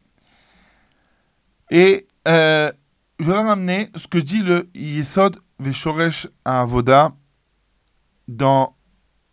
Et 1.72 2.06
euh, 2.28 2.70
je 3.18 3.24
vais 3.24 3.36
ramener 3.36 3.90
ce 3.96 4.06
que 4.06 4.18
dit 4.18 4.42
le 4.42 4.70
Yesod 4.74 5.40
Veshoresh 5.58 6.28
Avoda 6.44 7.16
dans, 8.28 8.76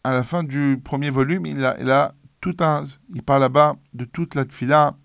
à 0.03 0.13
la 0.13 0.24
fin 0.24 0.43
du 0.43 0.82
premier 0.84 1.12
volume. 1.12 1.46
Il 1.46 1.63
a, 1.63 2.15
tout 2.41 2.58
un, 2.62 2.84
il 3.13 3.22
parle 3.22 3.41
là-bas 3.41 3.75
de 3.93 4.05
toute 4.05 4.34
la 4.34 4.46
tfila, 4.46 4.98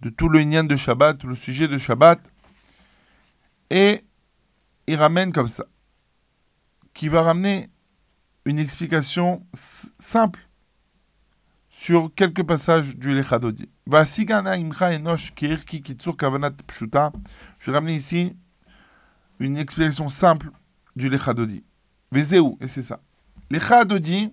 de 0.00 0.10
tout 0.10 0.28
le 0.28 0.40
Inyan 0.40 0.64
de 0.64 0.74
Shabbat, 0.74 1.22
le 1.22 1.36
sujet 1.36 1.68
de 1.68 1.78
Shabbat. 1.78 2.32
Et 3.70 4.04
il 4.88 4.96
ramène 4.96 5.32
comme 5.32 5.48
ça, 5.48 5.66
qui 6.94 7.06
va 7.08 7.22
ramener 7.22 7.68
une 8.44 8.58
explication 8.58 9.46
simple 10.00 10.40
sur 11.82 12.14
quelques 12.14 12.44
passages 12.44 12.96
du 12.96 13.12
Lechadodi. 13.12 13.68
Je 13.86 13.90
vais 17.66 17.72
ramener 17.72 17.96
ici 17.96 18.36
une 19.40 19.56
explication 19.56 20.08
simple 20.08 20.52
du 20.94 21.08
Lechadodi. 21.08 21.64
Vezeu, 22.12 22.52
et 22.60 22.68
c'est 22.68 22.82
ça. 22.82 23.00
Lechadodi, 23.50 24.32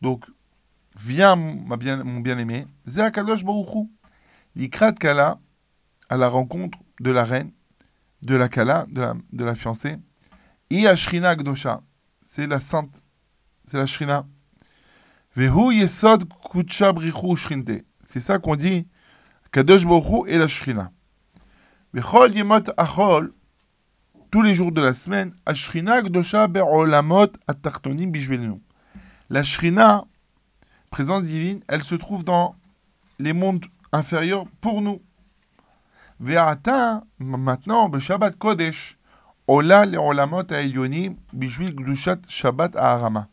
donc, 0.00 0.24
viens 0.98 1.36
mon 1.36 1.76
bien-aimé, 1.76 2.66
Ze 2.88 2.98
Akadosh 2.98 3.44
Baruch 3.44 3.76
Hu. 3.76 3.88
Likrat 4.56 4.94
Kala, 4.94 5.38
à 6.08 6.16
la 6.16 6.26
rencontre 6.26 6.76
de 6.98 7.12
la 7.12 7.22
reine, 7.22 7.52
de 8.22 8.34
la 8.34 8.48
Kala, 8.48 8.86
de 8.90 9.00
la, 9.00 9.14
de 9.32 9.44
la 9.44 9.54
fiancée. 9.54 9.96
I 10.70 10.88
Ashrina 10.88 11.36
Gdosha, 11.36 11.84
c'est 12.24 12.48
la 12.48 12.58
sainte, 12.58 13.00
c'est 13.64 13.76
la 13.76 13.86
Shrina. 13.86 14.26
C'est 15.34 15.48
ça 18.20 18.38
qu'on 18.38 18.54
dit 18.54 18.86
Kadosh 19.50 19.84
Hu 19.84 20.28
et 20.28 20.36
la 20.36 20.46
Shrina. 20.46 20.92
Vechol 21.94 22.34
Yemot 22.34 22.64
Achol, 22.76 23.32
tous 24.30 24.42
les 24.42 24.54
jours 24.54 24.72
de 24.72 24.82
la 24.82 24.92
semaine, 24.92 25.32
Ashrina 25.46 26.02
Gdosha 26.02 26.48
Be'olamot 26.48 27.28
Atartonim 27.46 28.10
Bishvelenu. 28.10 28.60
La 29.30 29.42
Shrina, 29.42 30.04
présence 30.90 31.24
divine, 31.24 31.60
elle 31.66 31.82
se 31.82 31.94
trouve 31.94 32.24
dans 32.24 32.54
les 33.18 33.32
mondes 33.32 33.64
inférieurs 33.90 34.44
pour 34.60 34.82
nous. 34.82 35.00
Ve'ata, 36.20 37.04
maintenant, 37.18 37.90
Shabbat 37.98 38.36
Kodesh, 38.36 38.98
Ola 39.46 39.86
Le'olamot 39.86 40.52
Ha'elyonim 40.52 41.16
Bishvil 41.32 41.74
Gdushat 41.74 42.18
Shabbat 42.28 42.76
Ha'arama. 42.76 43.28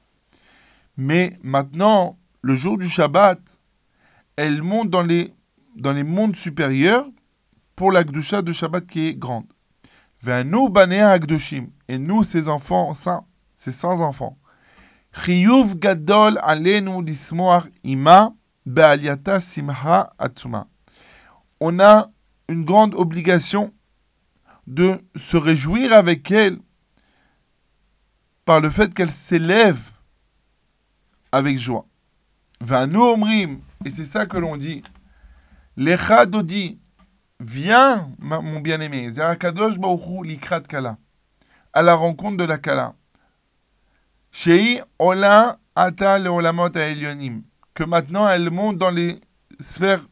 Mais 1.01 1.39
maintenant, 1.43 2.19
le 2.41 2.55
jour 2.55 2.77
du 2.77 2.89
Shabbat, 2.89 3.39
elle 4.35 4.61
monte 4.61 4.89
dans 4.89 5.01
les, 5.01 5.33
dans 5.77 5.93
les 5.93 6.03
mondes 6.03 6.35
supérieurs 6.35 7.05
pour 7.77 7.93
la 7.93 8.03
Gdusha 8.03 8.41
de 8.41 8.51
Shabbat 8.51 8.85
qui 8.85 9.07
est 9.07 9.15
grande. 9.15 9.45
Ve'anu 10.21 10.69
banea. 10.69 11.17
Et 11.87 11.97
nous, 11.97 12.25
ses 12.25 12.49
enfants 12.49 12.93
saints, 12.93 13.23
ses 13.55 13.71
saints 13.71 14.01
enfants. 14.01 14.37
Chiyuv 15.13 15.79
gadol 15.79 16.37
alenu 16.43 17.01
ima 17.85 18.33
be'aliata 18.65 19.39
simha 19.39 20.11
atsuma. 20.19 20.67
On 21.61 21.79
a 21.79 22.09
une 22.49 22.65
grande 22.65 22.93
obligation 22.93 23.73
de 24.67 24.99
se 25.15 25.37
réjouir 25.37 25.93
avec 25.93 26.29
elle 26.29 26.57
par 28.43 28.59
le 28.59 28.69
fait 28.69 28.93
qu'elle 28.93 29.11
s'élève 29.11 29.79
avec 31.31 31.57
joie. 31.57 31.85
Omrim, 32.61 33.61
et 33.85 33.91
c'est 33.91 34.05
ça 34.05 34.25
que 34.25 34.37
l'on 34.37 34.57
dit. 34.57 34.83
Lecha 35.77 36.25
dodi, 36.25 36.79
viens, 37.39 38.11
mon 38.19 38.59
bien-aimé, 38.59 39.13
Kadosh 39.39 39.77
likrat 40.23 40.61
kala, 40.61 40.97
à 41.73 41.81
la 41.81 41.95
rencontre 41.95 42.37
de 42.37 42.43
la 42.43 42.57
kala. 42.57 42.95
Shei 44.31 44.81
ola 44.99 45.57
ata 45.75 46.19
leolamot 46.19 46.75
ha'elyonim, 46.75 47.43
que 47.73 47.83
maintenant 47.83 48.27
elle 48.27 48.51
monte 48.51 48.77
dans 48.77 48.91
les 48.91 49.19
sphères 49.59 50.05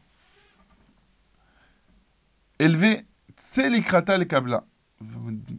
élevées, 2.58 3.06
c'est 3.36 3.68
likrata 3.68 4.16
le 4.18 4.24
kabla, 4.24 4.64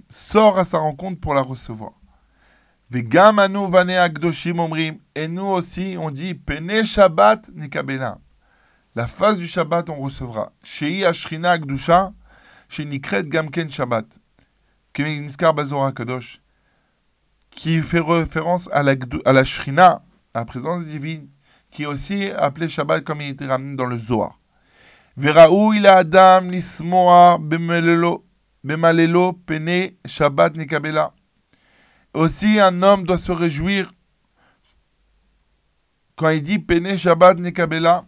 sort 0.10 0.58
à 0.58 0.66
sa 0.66 0.80
rencontre 0.80 1.20
pour 1.20 1.34
la 1.34 1.42
recevoir. 1.42 1.99
Vegam 2.90 3.38
anu 3.38 3.68
vane 3.70 3.98
agdoshim 4.00 4.60
omrim. 4.60 4.98
Et 5.14 5.28
nous 5.28 5.46
aussi, 5.46 5.96
on 6.00 6.10
dit 6.10 6.34
Pene 6.34 6.84
Shabbat 6.84 7.50
nikabela. 7.54 8.18
La 8.96 9.06
face 9.06 9.38
du 9.38 9.48
Shabbat, 9.48 9.90
on 9.90 9.96
recevra. 9.96 10.52
Shei 10.64 11.06
ashrina 11.06 11.52
agdusha, 11.52 12.14
chez 12.68 12.86
nikret 12.86 13.24
gamken 13.24 13.72
Shabbat. 13.72 14.08
Kemi 14.92 15.22
niskar 15.22 15.54
bazora 15.54 15.92
kadosh. 15.92 16.42
Qui 17.52 17.82
fait 17.84 18.00
référence 18.00 18.70
à 18.72 18.82
la, 18.82 18.96
à 19.26 19.34
la 19.34 19.44
shrina, 19.44 20.02
à 20.34 20.40
la 20.40 20.46
présence 20.46 20.86
divine, 20.86 21.28
qui 21.70 21.84
est 21.84 21.88
aussi 21.88 22.32
appelée 22.32 22.70
Shabbat 22.70 23.04
comme 23.04 23.22
il 23.22 23.30
était 23.30 23.46
ramené 23.46 23.76
dans 23.76 23.86
le 23.86 24.00
Zohar. 24.00 24.40
Veraou 25.16 25.74
il 25.74 25.86
adam 25.86 26.50
lismoa 26.50 27.38
bemalelo 27.38 29.34
pene 29.46 29.92
Shabbat 30.06 30.56
nikabela. 30.56 31.14
Aussi, 32.14 32.60
un 32.60 32.82
homme 32.82 33.06
doit 33.06 33.18
se 33.18 33.32
réjouir 33.32 33.92
quand 36.16 36.30
il 36.30 36.44
dit 36.44 36.60
Pene 36.60 36.98
Shabbat 36.98 37.40
Nekabela. 37.40 38.06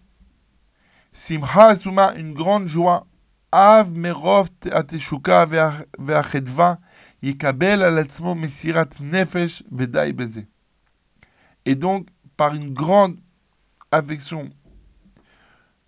Simcha 1.14 1.68
Asuma, 1.68 2.14
une 2.16 2.34
grande 2.34 2.68
joie. 2.68 3.08
Av 3.54 3.92
merov 3.92 4.48
ateshuka 4.72 5.46
ve'achedva 5.46 6.80
yikabel 7.22 7.84
al 7.84 7.98
atzmo 8.00 8.34
mesirat 8.34 9.00
nefesh 9.02 9.62
vedai 9.70 10.14
beze. 10.14 10.46
Et 11.66 11.76
donc, 11.76 12.08
par 12.38 12.56
une 12.56 12.74
grande 12.74 13.18
affection, 13.92 14.50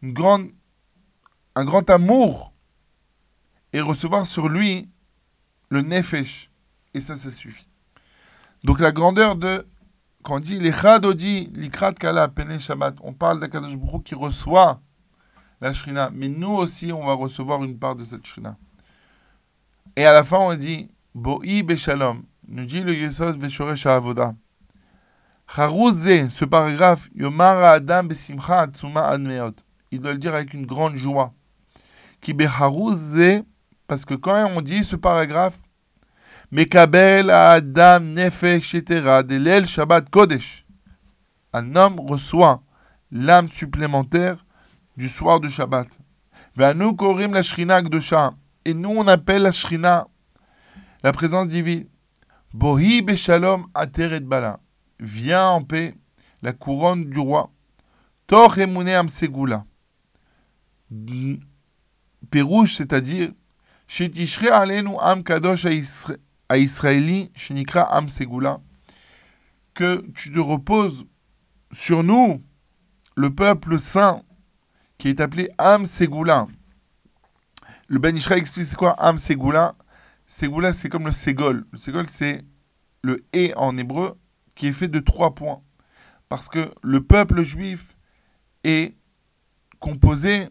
une 0.01 0.11
grande, 0.11 0.51
un 1.55 1.63
grand 1.63 1.89
amour, 1.89 2.53
et 3.71 3.79
recevoir 3.79 4.25
sur 4.27 4.49
lui 4.49 4.89
le 5.69 5.81
nefesh. 5.81 6.51
Et 6.93 6.99
ça, 6.99 7.15
ça 7.15 7.31
suffit. 7.31 7.67
Donc 8.63 8.79
la 8.79 8.91
grandeur 8.91 9.35
de, 9.35 9.65
quand 10.23 10.37
on 10.37 10.39
dit 10.39 10.59
les 10.59 10.71
chadodi, 10.71 11.49
l'ikrat 11.53 11.93
kala, 11.93 12.29
pene 12.29 12.59
shabbat, 12.59 12.95
on 13.01 13.13
parle 13.13 13.39
d'Akadosh 13.39 13.75
Baruch 13.75 14.03
qui 14.03 14.15
reçoit 14.15 14.79
la 15.59 15.73
shrina, 15.73 16.09
mais 16.13 16.29
nous 16.29 16.51
aussi 16.51 16.91
on 16.93 17.05
va 17.05 17.13
recevoir 17.13 17.63
une 17.63 17.77
part 17.77 17.95
de 17.95 18.03
cette 18.03 18.25
shrina. 18.25 18.57
Et 19.95 20.05
à 20.05 20.13
la 20.13 20.23
fin 20.23 20.37
on 20.37 20.55
dit, 20.55 20.89
bo'i 21.13 21.61
beshalom, 21.61 22.23
nous 22.47 22.65
dit 22.65 22.81
le 22.81 22.95
Yesod 22.95 23.37
veshoresh 23.37 23.85
avoda. 23.85 24.33
Charouzé, 25.45 26.29
ce 26.29 26.45
paragraphe, 26.45 27.09
yomar 27.13 27.63
adam 27.63 28.03
besimcha 28.05 28.61
atzuma 28.61 29.07
admeot. 29.07 29.55
Il 29.91 29.99
doit 29.99 30.13
le 30.13 30.17
dire 30.17 30.33
avec 30.33 30.53
une 30.53 30.65
grande 30.65 30.95
joie. 30.95 31.33
Qui 32.21 32.33
becharouzé, 32.33 33.43
parce 33.87 34.05
que 34.05 34.13
quand 34.13 34.49
on 34.55 34.61
dit 34.61 34.83
ce 34.85 34.95
paragraphe, 34.95 35.59
Mekabel 36.53 37.31
Adam 37.31 38.13
Nefesh 38.13 38.75
Yetera 38.75 39.23
de 39.23 39.37
l'El 39.37 39.65
Shabbat 39.65 40.07
Kodesh. 40.11 40.67
Un 41.51 41.75
homme 41.75 41.99
reçoit 41.99 42.61
l'âme 43.11 43.49
supplémentaire 43.49 44.45
du 44.95 45.09
soir 45.09 45.39
de 45.39 45.49
Shabbat. 45.49 45.87
Ve'anu 46.55 46.95
korim 46.95 47.33
la 47.33 47.41
Shrina 47.41 47.81
Gdosha. 47.81 48.35
Et 48.65 48.75
nous, 48.75 48.91
on 48.91 49.07
appelle 49.07 49.41
la 49.41 49.51
Shrina, 49.51 50.07
la 51.01 51.11
présence 51.11 51.47
divine. 51.47 51.87
Bohi 52.53 53.01
beshalom 53.01 53.65
ater 53.73 54.13
et 54.13 54.19
bala. 54.19 54.59
Viens 54.99 55.47
en 55.47 55.63
paix, 55.63 55.95
la 56.43 56.53
couronne 56.53 57.05
du 57.05 57.17
roi. 57.17 57.49
Tor 58.27 58.59
emune 58.59 58.89
am 58.89 59.09
segula. 59.09 59.65
Pérouche, 62.29 62.75
c'est-à-dire, 62.75 63.31
Shetishre 63.87 64.51
alenu 64.53 64.91
am 65.01 65.23
kadosh 65.23 65.65
à 66.49 66.57
Israéli, 66.57 67.31
shenikra 67.35 67.83
am 67.83 68.07
segula. 68.07 68.61
Que 69.73 70.05
tu 70.15 70.31
te 70.31 70.39
reposes 70.39 71.05
sur 71.71 72.03
nous, 72.03 72.43
le 73.15 73.33
peuple 73.33 73.79
saint, 73.79 74.23
qui 75.03 75.09
est 75.09 75.19
appelé 75.19 75.49
Am 75.57 75.85
Segula. 75.85 76.47
Le 77.87 77.99
Ben 77.99 78.15
explique 78.15 78.65
c'est 78.65 78.75
quoi 78.75 78.91
Am 78.93 79.17
Segula. 79.17 79.75
Segula, 80.27 80.71
c'est 80.71 80.89
comme 80.89 81.05
le 81.05 81.11
Ségol. 81.11 81.65
Le 81.71 81.77
Ségol, 81.77 82.09
c'est 82.09 82.41
le 83.01 83.25
et 83.33 83.53
en 83.55 83.77
hébreu 83.77 84.17
qui 84.55 84.67
est 84.67 84.71
fait 84.71 84.87
de 84.87 84.99
trois 84.99 85.35
points. 85.35 85.61
Parce 86.29 86.47
que 86.47 86.71
le 86.81 87.03
peuple 87.03 87.43
juif 87.43 87.97
est 88.63 88.95
composé 89.79 90.47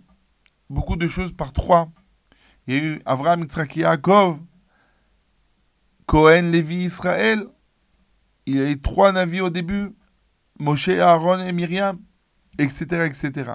beaucoup 0.69 0.97
de 0.97 1.09
choses 1.09 1.33
par 1.33 1.53
trois. 1.53 1.91
Il 2.67 2.75
y 2.75 2.77
a 2.77 2.83
eu 2.83 3.03
Avraham, 3.07 3.41
Yitzhak, 3.41 3.77
Yaakov, 3.77 4.39
Cohen, 6.13 6.51
Lévi, 6.51 6.85
Israël. 6.85 7.47
Il 8.45 8.57
y 8.57 8.61
a 8.61 8.69
eu 8.69 8.79
trois 8.79 9.13
navires 9.13 9.47
au 9.47 9.51
début. 9.51 9.97
Moshe, 10.61 10.91
Aaron 10.91 11.39
et 11.39 11.53
Myriam, 11.53 11.99
etc., 12.59 13.07
etc. 13.07 13.53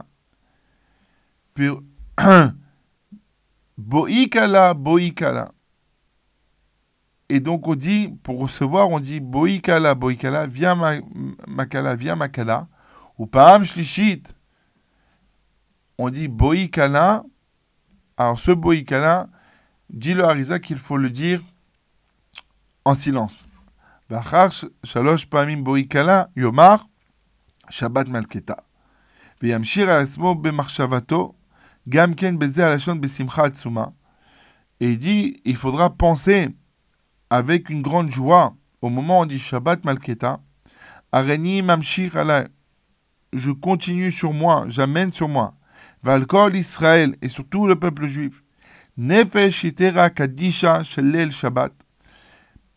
Puis, 1.53 1.69
Boïkala, 3.77 4.73
Boïkala. 4.73 5.51
Et 7.29 7.41
donc 7.41 7.67
on 7.67 7.75
dit, 7.75 8.11
pour 8.23 8.39
recevoir, 8.39 8.89
on 8.89 8.99
dit 8.99 9.19
Boïkala, 9.19 9.93
Boïkala, 9.93 10.47
viens 10.47 10.73
ma, 10.73 10.93
Makala, 11.45 11.93
viens 11.93 12.15
Makala. 12.15 12.67
Ou 13.19 13.27
Paham 13.27 13.65
Shlishit. 13.65 14.35
On 15.99 16.09
dit 16.09 16.27
Boïkala. 16.27 17.23
Alors 18.17 18.39
ce 18.39 18.49
Boïkala, 18.49 19.29
dit 19.91 20.15
le 20.15 20.23
Harisa 20.23 20.57
qu'il 20.57 20.79
faut 20.79 20.97
le 20.97 21.11
dire 21.11 21.43
en 22.86 22.94
silence. 22.94 23.46
ואחר 24.10 24.46
שלוש 24.84 25.24
פעמים 25.24 25.64
בואי 25.64 25.88
כלה, 25.92 26.22
יאמר 26.36 26.76
שבת 27.70 28.08
מלכתה. 28.08 28.54
וימשיר 29.42 29.90
על 29.90 30.02
עצמו 30.02 30.34
במחשבתו, 30.34 31.32
גם 31.88 32.14
כן 32.14 32.38
בזה 32.38 32.66
הלשון 32.66 33.00
בשמחה 33.00 33.44
עצומה. 33.44 33.84
Et 34.80 34.90
il 34.90 34.98
dit, 34.98 35.40
il 35.44 35.56
faudra 35.56 35.90
penser 35.90 36.48
avec 37.30 37.70
une 37.70 37.82
grande 37.82 38.10
joie 38.10 38.56
au 38.80 38.88
moment 38.88 39.20
où 39.20 39.22
on 39.22 39.26
dit 39.26 39.38
Shabbat 39.38 39.84
Malketa, 39.84 40.40
Areni 41.12 41.62
Mamshir 41.62 42.16
ala, 42.16 42.48
je 43.32 43.52
continue 43.52 44.10
sur 44.10 44.32
moi, 44.32 44.64
j'amène 44.68 45.12
sur 45.12 45.28
moi, 45.28 45.54
Valkol 46.02 46.56
Israël 46.56 47.14
et 47.22 47.28
surtout 47.28 47.68
le 47.68 47.76
peuple 47.76 48.08
juif, 48.08 48.42
Nefesh 48.96 49.62
Itera 49.64 50.10
Kadisha 50.10 50.82
Shelel 50.82 51.30
Shabbat, 51.30 51.72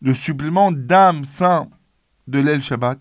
le 0.01 0.13
supplément 0.13 0.71
d'âme 0.71 1.25
saint 1.25 1.69
de 2.27 2.39
l'El 2.39 2.63
Shabbat, 2.63 2.99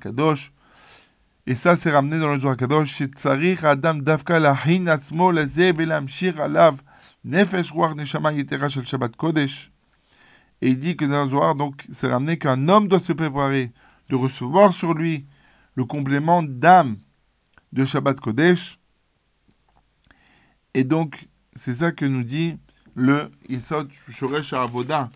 Kadosh, 0.00 0.52
et 1.46 1.54
ça 1.54 1.76
c'est 1.76 1.92
ramené 1.92 2.18
dans 2.18 2.32
le 2.32 2.40
Zohar 2.40 2.56
Kadosh, 2.56 2.92
Shetzarich 2.92 3.62
Adam 3.62 3.94
Davka 3.94 4.40
Lahin 4.40 4.88
Atzmo 4.88 5.30
Leze 5.30 5.72
Velamshir 5.72 6.40
Alav 6.40 6.82
Nefesh 7.24 7.70
Ruach 7.70 7.94
Neshama 7.94 8.32
Yetera 8.32 8.68
Shel 8.68 8.86
Shabbat 8.86 9.14
Kodesh. 9.16 9.70
Et 10.60 10.70
il 10.70 10.78
dit 10.78 10.96
que 10.96 11.04
dans 11.04 11.22
le 11.22 11.30
Zohar, 11.30 11.54
donc, 11.54 11.86
c'est 11.92 12.08
ramené 12.08 12.36
qu'un 12.36 12.68
homme 12.68 12.88
doit 12.88 12.98
se 12.98 13.12
préparer 13.12 13.72
de 14.08 14.16
recevoir 14.16 14.72
sur 14.72 14.94
lui 14.94 15.26
le 15.76 15.84
complément 15.84 16.42
d'âme 16.42 16.96
de 17.72 17.84
Shabbat 17.84 18.18
Kodesh. 18.18 18.80
Et 20.74 20.82
donc, 20.82 21.28
c'est 21.54 21.74
ça 21.74 21.92
que 21.92 22.04
nous 22.04 22.24
dit 22.24 22.58
le 22.96 23.30
Yisod 23.48 23.88
Shoresh 24.08 24.54
Avoda, 24.54 25.10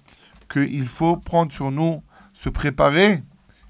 qu'il 0.49 0.87
faut 0.87 1.17
prendre 1.17 1.51
sur 1.51 1.73
nous, 1.73 2.03
se 2.33 2.49
préparer, 2.49 3.25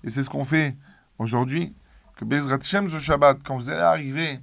et 0.05 0.11
c'est 0.11 0.23
ce 0.23 0.29
qu'on 0.29 0.45
fait 0.45 0.77
aujourd'hui, 1.19 1.75
que 2.17 2.25
Bezrat 2.27 2.57
Hashem 2.57 2.91
ce 2.91 2.99
Shabbat, 2.99 3.39
quand 3.43 3.55
vous 3.55 3.71
allez 3.71 3.81
arriver, 3.81 4.41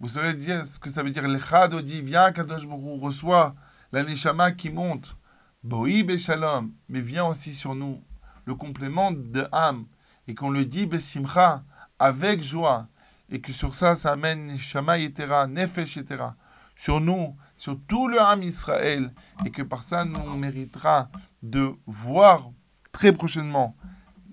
vous 0.00 0.08
saurez 0.08 0.34
dire 0.34 0.66
ce 0.66 0.78
que 0.78 0.88
ça 0.88 1.02
veut 1.02 1.10
dire. 1.10 1.26
L'Echad 1.26 1.74
dit, 1.82 2.00
viens, 2.00 2.32
Kadosh 2.32 2.66
Baruch 2.66 3.02
reçoit 3.02 3.54
la 3.92 4.02
Neshama 4.02 4.52
qui 4.52 4.70
monte. 4.70 5.16
Boï 5.62 6.18
Shalom, 6.18 6.72
mais 6.88 7.00
viens 7.00 7.26
aussi 7.26 7.52
sur 7.52 7.74
nous. 7.74 8.02
Le 8.46 8.54
complément 8.54 9.10
de 9.12 9.46
âme. 9.52 9.84
Et 10.26 10.34
qu'on 10.34 10.48
le 10.48 10.64
dit 10.64 10.86
Besimcha, 10.86 11.64
avec 11.98 12.42
joie. 12.42 12.88
Et 13.28 13.40
que 13.40 13.52
sur 13.52 13.74
ça, 13.74 13.94
ça 13.94 14.12
amène 14.12 14.46
Neshama 14.46 14.98
Yetera, 14.98 15.46
Nefesh 15.46 15.96
Yetera. 15.96 16.34
Sur 16.76 17.00
nous, 17.00 17.36
sur 17.60 17.78
tout 17.86 18.08
le 18.08 18.18
âme 18.18 18.42
Israël. 18.42 19.12
Et 19.44 19.50
que 19.50 19.60
par 19.60 19.82
ça, 19.82 20.06
nous 20.06 20.34
méritera 20.34 21.10
de 21.42 21.74
voir 21.86 22.50
très 22.90 23.12
prochainement 23.12 23.76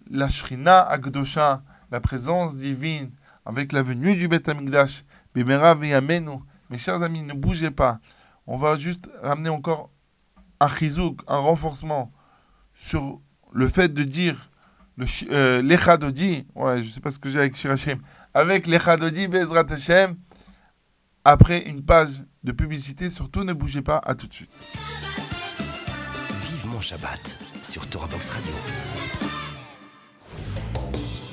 la 0.10 0.30
Shrina 0.30 0.80
Agdosha, 0.80 1.62
la 1.92 2.00
présence 2.00 2.56
divine, 2.56 3.12
avec 3.46 3.74
la 3.74 3.82
venue 3.82 4.16
du 4.16 4.30
Beth 4.30 4.48
Amikdash. 4.48 5.04
Mes 5.36 5.44
chers 6.78 7.04
amis, 7.04 7.24
ne 7.24 7.34
bougez 7.34 7.70
pas. 7.70 8.00
On 8.46 8.56
va 8.56 8.78
juste 8.78 9.10
ramener 9.22 9.50
encore 9.50 9.92
un 10.62 10.70
chizouk, 10.70 11.20
un 11.28 11.40
renforcement 11.40 12.14
sur 12.74 13.20
le 13.52 13.68
fait 13.68 13.94
de 13.94 14.04
dire 14.04 14.50
le 14.96 15.06
euh, 15.32 15.62
l'echadodi, 15.62 16.48
ouais, 16.56 16.82
je 16.82 16.90
sais 16.90 17.02
pas 17.02 17.12
ce 17.12 17.20
que 17.20 17.30
j'ai 17.30 17.40
avec 17.40 17.58
Shirachim, 17.58 17.98
avec 18.34 18.68
l'echadodi 18.68 19.28
Bezrat 19.28 19.66
Hashem, 19.70 20.16
après 21.28 21.60
une 21.64 21.84
page 21.84 22.22
de 22.46 22.54
publicité, 22.54 23.10
surtout 23.10 23.44
ne 23.44 23.52
bougez 23.52 23.82
pas, 23.82 23.98
à 24.06 24.16
tout 24.16 24.28
de 24.28 24.34
suite. 24.34 24.50
Vivement 26.50 26.80
Shabbat 26.80 27.38
sur 27.62 27.82
Box 27.82 28.30
Radio. 28.30 28.54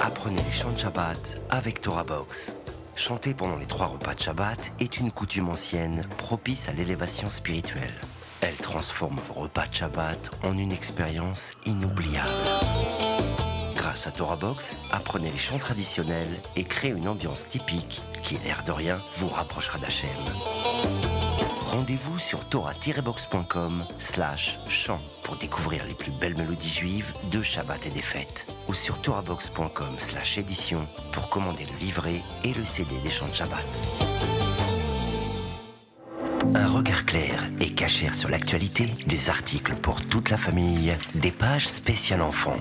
Apprenez 0.00 0.42
les 0.42 0.50
chants 0.50 0.72
de 0.72 0.78
Shabbat 0.78 1.40
avec 1.48 1.80
Box. 1.84 2.54
Chanter 2.96 3.34
pendant 3.34 3.56
les 3.56 3.66
trois 3.66 3.86
repas 3.86 4.14
de 4.14 4.20
Shabbat 4.20 4.72
est 4.80 4.98
une 4.98 5.12
coutume 5.12 5.48
ancienne 5.48 6.04
propice 6.18 6.68
à 6.68 6.72
l'élévation 6.72 7.30
spirituelle. 7.30 7.94
Elle 8.40 8.56
transforme 8.56 9.20
vos 9.28 9.42
repas 9.42 9.68
de 9.68 9.74
Shabbat 9.74 10.32
en 10.42 10.58
une 10.58 10.72
expérience 10.72 11.54
inoubliable. 11.66 12.30
Grâce 13.84 14.06
à 14.06 14.12
Torah 14.12 14.36
Box, 14.36 14.78
apprenez 14.92 15.30
les 15.30 15.36
chants 15.36 15.58
traditionnels 15.58 16.40
et 16.56 16.64
créez 16.64 16.92
une 16.92 17.06
ambiance 17.06 17.46
typique 17.46 18.00
qui, 18.22 18.38
l'air 18.38 18.64
de 18.64 18.72
rien, 18.72 18.98
vous 19.18 19.28
rapprochera 19.28 19.78
d'Hachem. 19.78 20.08
Rendez-vous 21.70 22.18
sur 22.18 22.46
torah-box.com 22.46 23.84
slash 23.98 24.58
chant 24.70 25.02
pour 25.22 25.36
découvrir 25.36 25.84
les 25.84 25.92
plus 25.92 26.12
belles 26.12 26.34
mélodies 26.34 26.70
juives 26.70 27.12
de 27.30 27.42
Shabbat 27.42 27.84
et 27.84 27.90
des 27.90 28.00
fêtes 28.00 28.46
ou 28.68 28.72
sur 28.72 28.98
torahbox.com 29.02 29.96
slash 29.98 30.38
édition 30.38 30.88
pour 31.12 31.28
commander 31.28 31.66
le 31.66 31.78
livret 31.78 32.22
et 32.42 32.54
le 32.54 32.64
CD 32.64 32.94
des 33.02 33.10
chants 33.10 33.28
de 33.28 33.34
Shabbat. 33.34 33.66
Un 36.54 36.68
regard 36.68 37.04
clair 37.04 37.50
et 37.60 37.74
cachère 37.74 38.14
sur 38.14 38.30
l'actualité, 38.30 38.86
des 39.06 39.28
articles 39.28 39.74
pour 39.74 40.00
toute 40.06 40.30
la 40.30 40.38
famille, 40.38 40.96
des 41.14 41.32
pages 41.32 41.68
spéciales 41.68 42.22
enfants, 42.22 42.60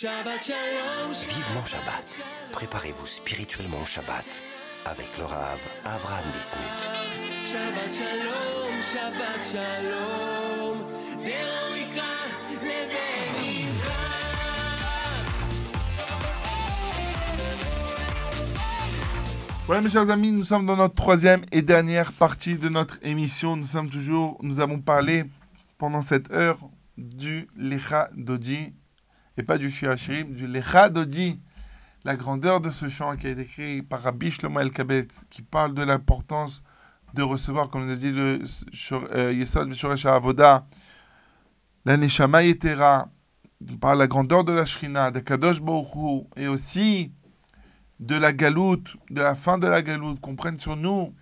Shabbat 0.00 0.42
shalom, 0.42 1.12
shabbat 1.12 1.36
Vivement 1.36 1.64
Shabbat. 1.66 2.22
Préparez-vous 2.52 3.04
spirituellement 3.04 3.82
au 3.82 3.84
Shabbat 3.84 4.40
avec 4.86 5.08
le 5.18 5.24
Rav 5.24 5.60
Avram 5.84 6.24
Bismuth. 6.32 6.80
Shabbat 7.44 7.92
shalom, 7.92 8.80
Shabbat 8.80 9.44
shalom. 9.44 10.78
Voilà 19.66 19.82
mes 19.82 19.90
chers 19.90 20.08
amis, 20.08 20.32
nous 20.32 20.44
sommes 20.44 20.64
dans 20.64 20.78
notre 20.78 20.94
troisième 20.94 21.42
et 21.52 21.60
dernière 21.60 22.14
partie 22.14 22.56
de 22.56 22.70
notre 22.70 22.98
émission. 23.02 23.54
Nous 23.54 23.66
sommes 23.66 23.90
toujours, 23.90 24.38
nous 24.40 24.60
avons 24.60 24.80
parlé 24.80 25.24
pendant 25.76 26.00
cette 26.00 26.30
heure 26.32 26.58
du 26.96 27.48
Lecha 27.54 28.08
Dodi, 28.16 28.72
et 29.40 29.42
pas 29.42 29.56
du 29.56 29.70
Shir 29.70 29.90
Hashirim, 29.90 30.34
du 30.34 30.46
Lecha 30.46 30.90
Dodi, 30.90 31.40
la 32.04 32.14
grandeur 32.14 32.60
de 32.60 32.70
ce 32.70 32.90
chant 32.90 33.16
qui 33.16 33.26
a 33.26 33.30
été 33.30 33.40
écrit 33.40 33.80
par 33.80 34.02
Rabbi 34.02 34.30
Shlomo 34.30 34.60
El 34.60 34.70
Kabetz, 34.70 35.24
qui 35.30 35.40
parle 35.40 35.72
de 35.72 35.82
l'importance 35.82 36.62
de 37.14 37.22
recevoir, 37.22 37.70
comme 37.70 37.86
nous 37.86 37.92
a 37.92 37.96
dit 37.96 38.12
le 38.12 38.42
euh, 39.14 39.32
Yesod 39.32 39.74
Shoresh 39.74 40.04
Avoda, 40.04 40.66
la 41.86 41.96
Neshama 41.96 42.42
Yetera, 42.42 43.08
de 43.62 43.96
la 43.96 44.06
grandeur 44.06 44.44
de 44.44 44.52
la 44.52 44.66
Shrina, 44.66 45.10
de 45.10 45.20
Kadosh 45.20 45.60
Hu, 45.60 46.26
et 46.36 46.46
aussi 46.46 47.10
de 47.98 48.16
la 48.16 48.34
galoute, 48.34 48.94
de 49.08 49.22
la 49.22 49.34
fin 49.34 49.56
de 49.56 49.66
la 49.66 49.80
galoute, 49.80 50.20
qu'on 50.20 50.36
prenne 50.36 50.60
sur 50.60 50.76
nous 50.76 51.14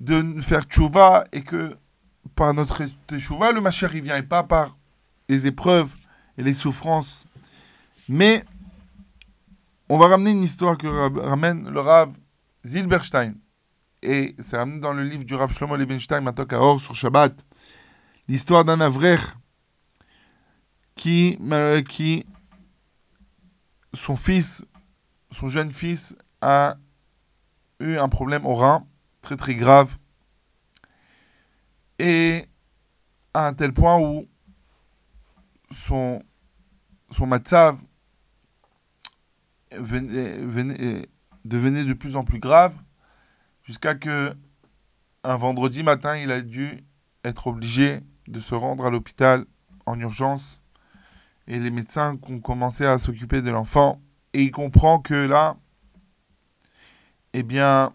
de 0.00 0.40
faire 0.40 0.62
tchouva 0.62 1.24
et 1.32 1.42
que 1.42 1.76
par 2.34 2.54
notre 2.54 2.84
tchouva, 3.18 3.52
le 3.52 3.60
Mashiach 3.60 3.90
il 3.92 4.00
vient 4.00 4.16
et 4.16 4.22
pas 4.22 4.44
par 4.44 4.78
les 5.28 5.46
épreuves 5.46 5.90
et 6.38 6.42
les 6.42 6.54
souffrances. 6.54 7.26
Mais 8.08 8.42
on 9.90 9.98
va 9.98 10.08
ramener 10.08 10.30
une 10.30 10.42
histoire 10.42 10.78
que 10.78 10.86
ra- 10.86 11.28
ramène 11.28 11.68
le 11.68 11.80
Rav 11.80 12.14
Zilberstein. 12.64 13.34
Et 14.00 14.34
c'est 14.38 14.56
ramené 14.56 14.80
dans 14.80 14.94
le 14.94 15.04
livre 15.04 15.24
du 15.24 15.34
Rav 15.34 15.52
Shlomo 15.52 15.76
Levenstein, 15.76 16.22
Matok 16.22 16.54
sur 16.80 16.94
Shabbat. 16.94 17.44
L'histoire 18.28 18.64
d'un 18.64 18.80
Avrech 18.80 19.20
qui, 20.94 21.38
qui, 21.88 22.24
son 23.92 24.16
fils 24.16 24.64
son 25.30 25.48
jeune 25.48 25.72
fils 25.72 26.16
a 26.40 26.76
eu 27.80 27.96
un 27.96 28.08
problème 28.08 28.46
au 28.46 28.54
rein 28.54 28.86
très 29.22 29.36
très 29.36 29.54
grave 29.54 29.96
et 31.98 32.46
à 33.34 33.46
un 33.46 33.54
tel 33.54 33.72
point 33.72 33.98
où 33.98 34.26
son 35.70 36.22
son 37.10 37.26
matzav 37.26 37.80
venait- 39.72 40.38
venait- 40.38 41.08
devenait 41.44 41.84
de 41.84 41.92
plus 41.92 42.16
en 42.16 42.24
plus 42.24 42.38
grave 42.38 42.74
jusqu'à 43.62 43.94
que 43.94 44.34
un 45.24 45.36
vendredi 45.36 45.82
matin 45.82 46.16
il 46.16 46.30
a 46.30 46.40
dû 46.40 46.84
être 47.24 47.46
obligé 47.48 48.00
de 48.26 48.40
se 48.40 48.54
rendre 48.54 48.86
à 48.86 48.90
l'hôpital 48.90 49.44
en 49.86 49.98
urgence 49.98 50.60
et 51.46 51.58
les 51.58 51.70
médecins 51.70 52.18
ont 52.28 52.40
commencé 52.40 52.84
à 52.84 52.98
s'occuper 52.98 53.42
de 53.42 53.50
l'enfant 53.50 54.00
et 54.34 54.42
il 54.42 54.50
comprend 54.50 54.98
que 55.00 55.14
là, 55.14 55.56
eh 57.32 57.42
bien, 57.42 57.94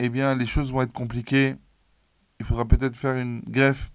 eh 0.00 0.08
bien, 0.08 0.34
les 0.34 0.46
choses 0.46 0.72
vont 0.72 0.82
être 0.82 0.92
compliquées. 0.92 1.54
Il 2.40 2.46
faudra 2.46 2.66
peut-être 2.66 2.96
faire 2.96 3.14
une 3.14 3.40
greffe. 3.46 3.92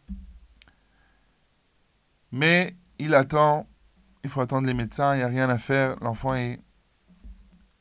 Mais 2.31 2.75
il 2.99 3.13
attend, 3.13 3.67
il 4.23 4.29
faut 4.29 4.41
attendre 4.41 4.67
les 4.67 4.73
médecins, 4.73 5.15
il 5.15 5.17
n'y 5.17 5.23
a 5.23 5.27
rien 5.27 5.49
à 5.49 5.57
faire. 5.57 5.95
L'enfant 6.01 6.35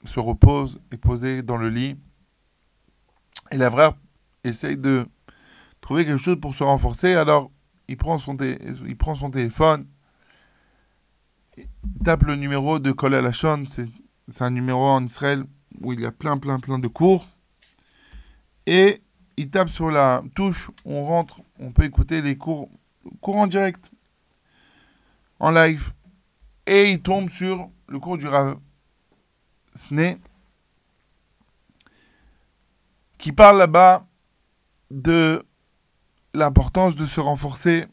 se 0.05 0.21
repose, 0.21 0.81
est 0.93 0.97
posé 0.97 1.43
dans 1.43 1.57
le 1.57 1.69
lit. 1.69 1.97
Et 3.51 3.57
la 3.57 3.69
vraie 3.69 3.91
essaye 4.45 4.77
de 4.77 5.07
trouver 5.81 6.05
quelque 6.05 6.23
chose 6.23 6.41
pour 6.41 6.55
se 6.55 6.65
renforcer. 6.65 7.15
Alors, 7.15 7.51
il 7.89 7.97
prend 7.97 8.19
son, 8.19 8.37
il 8.37 8.97
prend 8.97 9.15
son 9.15 9.31
téléphone, 9.31 9.87
il 11.57 11.67
tape 12.05 12.25
le 12.25 12.37
numéro 12.37 12.79
de 12.79 12.93
Kol 12.93 13.15
Alashon, 13.15 13.65
c'est 13.67 13.89
c'est 14.29 14.45
un 14.45 14.51
numéro 14.51 14.81
en 14.81 15.05
Israël 15.05 15.45
où 15.81 15.93
il 15.93 16.01
y 16.01 16.07
a 16.07 16.13
plein, 16.13 16.39
plein, 16.39 16.59
plein 16.59 16.79
de 16.79 16.89
cours. 16.89 17.29
Et 18.67 19.03
il 19.37 19.51
tape 19.51 19.69
sur 19.69 19.91
la 19.91 20.23
touche, 20.35 20.71
on 20.85 21.05
rentre, 21.05 21.43
on 21.59 21.71
peut 21.71 21.85
écouter 21.85 22.23
les 22.23 22.37
cours, 22.37 22.69
cours 23.21 23.37
en 23.37 23.47
direct, 23.47 23.91
en 25.38 25.51
live. 25.51 25.92
Et 26.66 26.90
il 26.90 27.03
tombe 27.03 27.31
sur 27.31 27.70
le 27.88 27.99
cours 28.01 28.18
du 28.18 28.27
Rav 28.27 28.59
Sne, 29.75 30.18
qui 33.18 33.33
parle 33.33 33.59
là-bas 33.59 34.07
de 34.90 35.42
l'importance 36.35 36.96
de 36.96 37.07
se 37.07 37.20
renforcer 37.20 37.87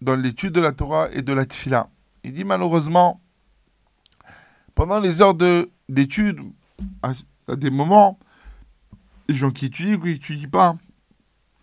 dans 0.00 0.16
l'étude 0.16 0.52
de 0.52 0.60
la 0.60 0.72
Torah 0.72 1.10
et 1.12 1.22
de 1.22 1.32
la 1.32 1.44
Tfila. 1.44 1.88
Il 2.24 2.32
dit 2.32 2.44
malheureusement, 2.44 3.20
pendant 4.74 4.98
les 4.98 5.22
heures 5.22 5.34
de- 5.34 5.70
d'études, 5.88 6.40
à, 7.02 7.12
à 7.48 7.56
des 7.56 7.70
moments, 7.70 8.18
les 9.28 9.34
gens 9.34 9.50
qui 9.50 9.66
étudient 9.66 9.96
ou 9.96 10.00
qui 10.02 10.08
n'étudient 10.08 10.48
pas 10.48 10.76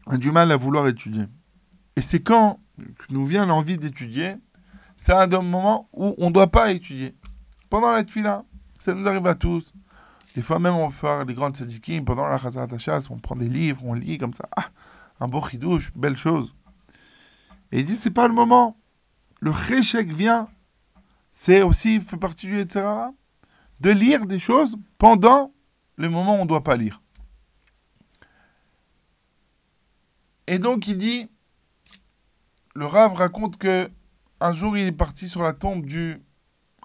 ont 0.06 0.18
du 0.18 0.32
mal 0.32 0.52
à 0.52 0.56
vouloir 0.56 0.88
étudier. 0.88 1.26
Et 1.96 2.02
c'est 2.02 2.22
quand 2.22 2.60
que 2.78 3.06
nous 3.14 3.26
vient 3.26 3.46
l'envie 3.46 3.78
d'étudier, 3.78 4.36
c'est 4.96 5.14
un 5.14 5.28
des 5.28 5.38
moments 5.38 5.90
où 5.94 6.16
on 6.18 6.28
ne 6.28 6.34
doit 6.34 6.48
pas 6.48 6.72
étudier. 6.72 7.16
Pendant 7.70 7.92
la 7.92 8.04
Tfila, 8.04 8.44
ça 8.80 8.94
nous 8.94 9.08
arrive 9.08 9.28
à 9.28 9.36
tous. 9.36 9.74
Des 10.36 10.42
fois 10.42 10.60
même 10.60 10.76
on 10.76 10.90
fait 10.90 11.26
les 11.26 11.34
grandes 11.34 11.56
tzadikim, 11.56 12.06
pendant 12.06 12.28
la 12.28 12.36
Hashas, 12.36 13.08
on 13.10 13.18
prend 13.18 13.36
des 13.36 13.50
livres, 13.50 13.82
on 13.84 13.94
lit 13.94 14.18
comme 14.18 14.34
ça. 14.34 14.48
Ah, 14.56 14.66
un 15.20 15.28
beau 15.28 15.42
chidouche, 15.42 15.92
belle 15.96 16.18
chose. 16.18 16.56
Et 17.72 17.80
il 17.80 17.86
dit, 17.86 17.96
c'est 17.96 18.12
pas 18.12 18.28
le 18.28 18.34
moment. 18.34 18.78
Le 19.40 19.52
réchec 19.52 20.14
vient, 20.14 20.48
c'est 21.32 21.62
aussi, 21.62 22.00
fait 22.00 22.18
partie 22.18 22.48
du 22.48 22.60
etc. 22.60 22.86
De 23.80 23.90
lire 23.92 24.26
des 24.26 24.40
choses 24.40 24.78
pendant 24.98 25.54
le 25.96 26.10
moment 26.10 26.36
où 26.36 26.40
on 26.40 26.44
ne 26.44 26.50
doit 26.50 26.64
pas 26.64 26.76
lire. 26.76 27.02
Et 30.48 30.60
donc 30.60 30.88
il 30.88 30.98
dit, 30.98 31.30
le 32.78 32.86
Rav 32.86 33.16
raconte 33.16 33.58
que 33.58 33.90
un 34.40 34.54
jour 34.54 34.78
il 34.78 34.86
est 34.86 34.92
parti 34.92 35.28
sur 35.28 35.42
la 35.42 35.54
tombe 35.54 35.84
du 35.84 36.22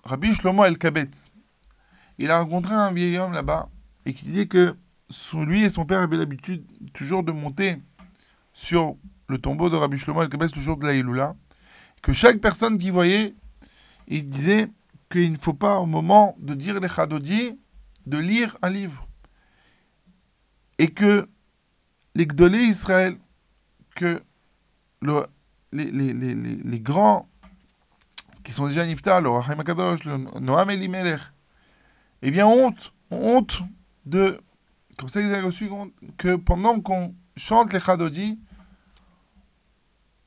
Rabbi 0.04 0.32
Shlomo 0.32 0.64
El 0.64 0.78
Kabetz. 0.78 1.34
Il 2.16 2.30
a 2.30 2.40
rencontré 2.40 2.72
un 2.72 2.90
vieil 2.92 3.18
homme 3.18 3.32
là-bas 3.32 3.68
et 4.06 4.14
qui 4.14 4.24
disait 4.24 4.46
que 4.46 4.74
lui 5.34 5.62
et 5.64 5.68
son 5.68 5.84
père 5.84 6.00
avaient 6.00 6.16
l'habitude 6.16 6.64
toujours 6.94 7.22
de 7.22 7.30
monter 7.30 7.76
sur 8.54 8.96
le 9.28 9.36
tombeau 9.36 9.68
de 9.68 9.76
Rabbi 9.76 9.98
Shlomo 9.98 10.22
El-Kabetz 10.22 10.56
le 10.56 10.62
jour 10.62 10.78
de 10.78 10.86
la 10.86 10.94
Iloula, 10.94 11.36
que 12.00 12.14
chaque 12.14 12.40
personne 12.40 12.78
qui 12.78 12.88
voyait, 12.88 13.34
il 14.08 14.24
disait 14.24 14.70
qu'il 15.10 15.30
ne 15.30 15.36
faut 15.36 15.52
pas 15.52 15.76
au 15.78 15.84
moment 15.84 16.34
de 16.38 16.54
dire 16.54 16.80
les 16.80 16.88
Chadodi, 16.88 17.58
de 18.06 18.16
lire 18.16 18.56
un 18.62 18.70
livre. 18.70 19.06
Et 20.78 20.88
que 20.88 21.28
les 22.14 22.26
Gdolé 22.26 22.60
Israël, 22.60 23.18
que 23.94 24.22
le- 25.02 25.26
les, 25.72 25.90
les, 25.90 26.12
les, 26.12 26.34
les, 26.34 26.80
grands 26.80 27.28
qui 28.44 28.52
sont 28.52 28.66
déjà 28.66 28.84
Niftar, 28.84 29.20
le 29.20 29.30
Rahim 29.30 29.60
Akadosh, 29.60 30.04
le 30.04 30.18
Noam 30.40 30.70
Elimelech, 30.70 31.20
eh 32.22 32.30
bien 32.30 32.46
honte, 32.46 32.92
honte 33.10 33.62
de, 34.04 34.40
comme 34.96 35.08
ça 35.08 35.20
ils 35.20 35.26
avaient 35.26 35.40
reçu 35.40 35.68
honte, 35.70 35.92
que 36.16 36.36
pendant 36.36 36.80
qu'on 36.80 37.14
chante 37.36 37.72
les 37.72 37.80
Chadodi, 37.80 38.38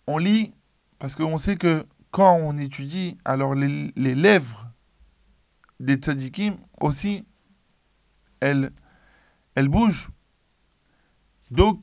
on 0.07 0.17
lit, 0.17 0.53
parce 0.99 1.15
qu'on 1.15 1.37
sait 1.37 1.57
que 1.57 1.85
quand 2.11 2.35
on 2.35 2.57
étudie, 2.57 3.17
alors 3.25 3.55
les, 3.55 3.91
les 3.95 4.15
lèvres 4.15 4.69
des 5.79 5.95
tzadikim 5.95 6.55
aussi, 6.79 7.25
elles, 8.39 8.71
elles 9.55 9.67
bougent. 9.67 10.09
Donc, 11.51 11.81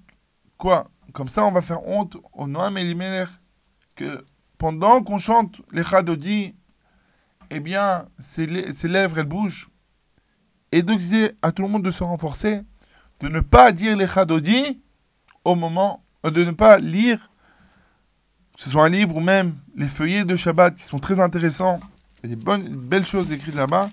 quoi? 0.56 0.88
Comme 1.12 1.28
ça, 1.28 1.44
on 1.44 1.52
va 1.52 1.60
faire 1.60 1.86
honte 1.86 2.16
au 2.32 2.46
Noam 2.46 2.78
Elimelech 2.78 3.28
que 3.94 4.24
pendant 4.58 5.02
qu'on 5.02 5.18
chante 5.18 5.60
les 5.72 5.82
Chadodi, 5.84 6.54
eh 7.50 7.60
bien, 7.60 8.06
ses, 8.18 8.72
ses 8.72 8.88
lèvres, 8.88 9.18
elles 9.18 9.26
bougent. 9.26 9.68
Et 10.70 10.82
donc, 10.82 11.00
c'est 11.02 11.36
à 11.42 11.52
tout 11.52 11.62
le 11.62 11.68
monde 11.68 11.82
de 11.84 11.90
se 11.90 12.02
renforcer, 12.02 12.62
de 13.20 13.28
ne 13.28 13.40
pas 13.40 13.72
dire 13.72 13.96
les 13.96 14.06
Chadodi 14.06 14.80
au 15.44 15.54
moment, 15.54 16.02
euh, 16.24 16.30
de 16.30 16.44
ne 16.44 16.52
pas 16.52 16.78
lire 16.78 17.30
que 18.56 18.62
ce 18.62 18.70
soit 18.70 18.84
un 18.84 18.88
livre 18.88 19.16
ou 19.16 19.20
même 19.20 19.54
les 19.76 19.88
feuillets 19.88 20.24
de 20.24 20.36
Shabbat 20.36 20.74
qui 20.76 20.84
sont 20.84 20.98
très 20.98 21.18
intéressants, 21.20 21.80
il 22.22 22.30
y 22.30 22.32
a 22.32 22.36
des 22.36 22.42
bonnes, 22.44 22.68
belles 22.76 23.06
choses 23.06 23.32
écrites 23.32 23.54
là-bas, 23.54 23.90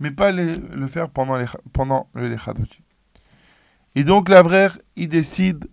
mais 0.00 0.10
pas 0.10 0.32
les- 0.32 0.56
le 0.56 0.86
faire 0.86 1.08
pendant, 1.10 1.36
les, 1.36 1.44
pendant. 1.72 2.08
Et 3.94 4.04
donc 4.04 4.28
l'Avrère, 4.28 4.78
il 4.96 5.08
décide, 5.08 5.66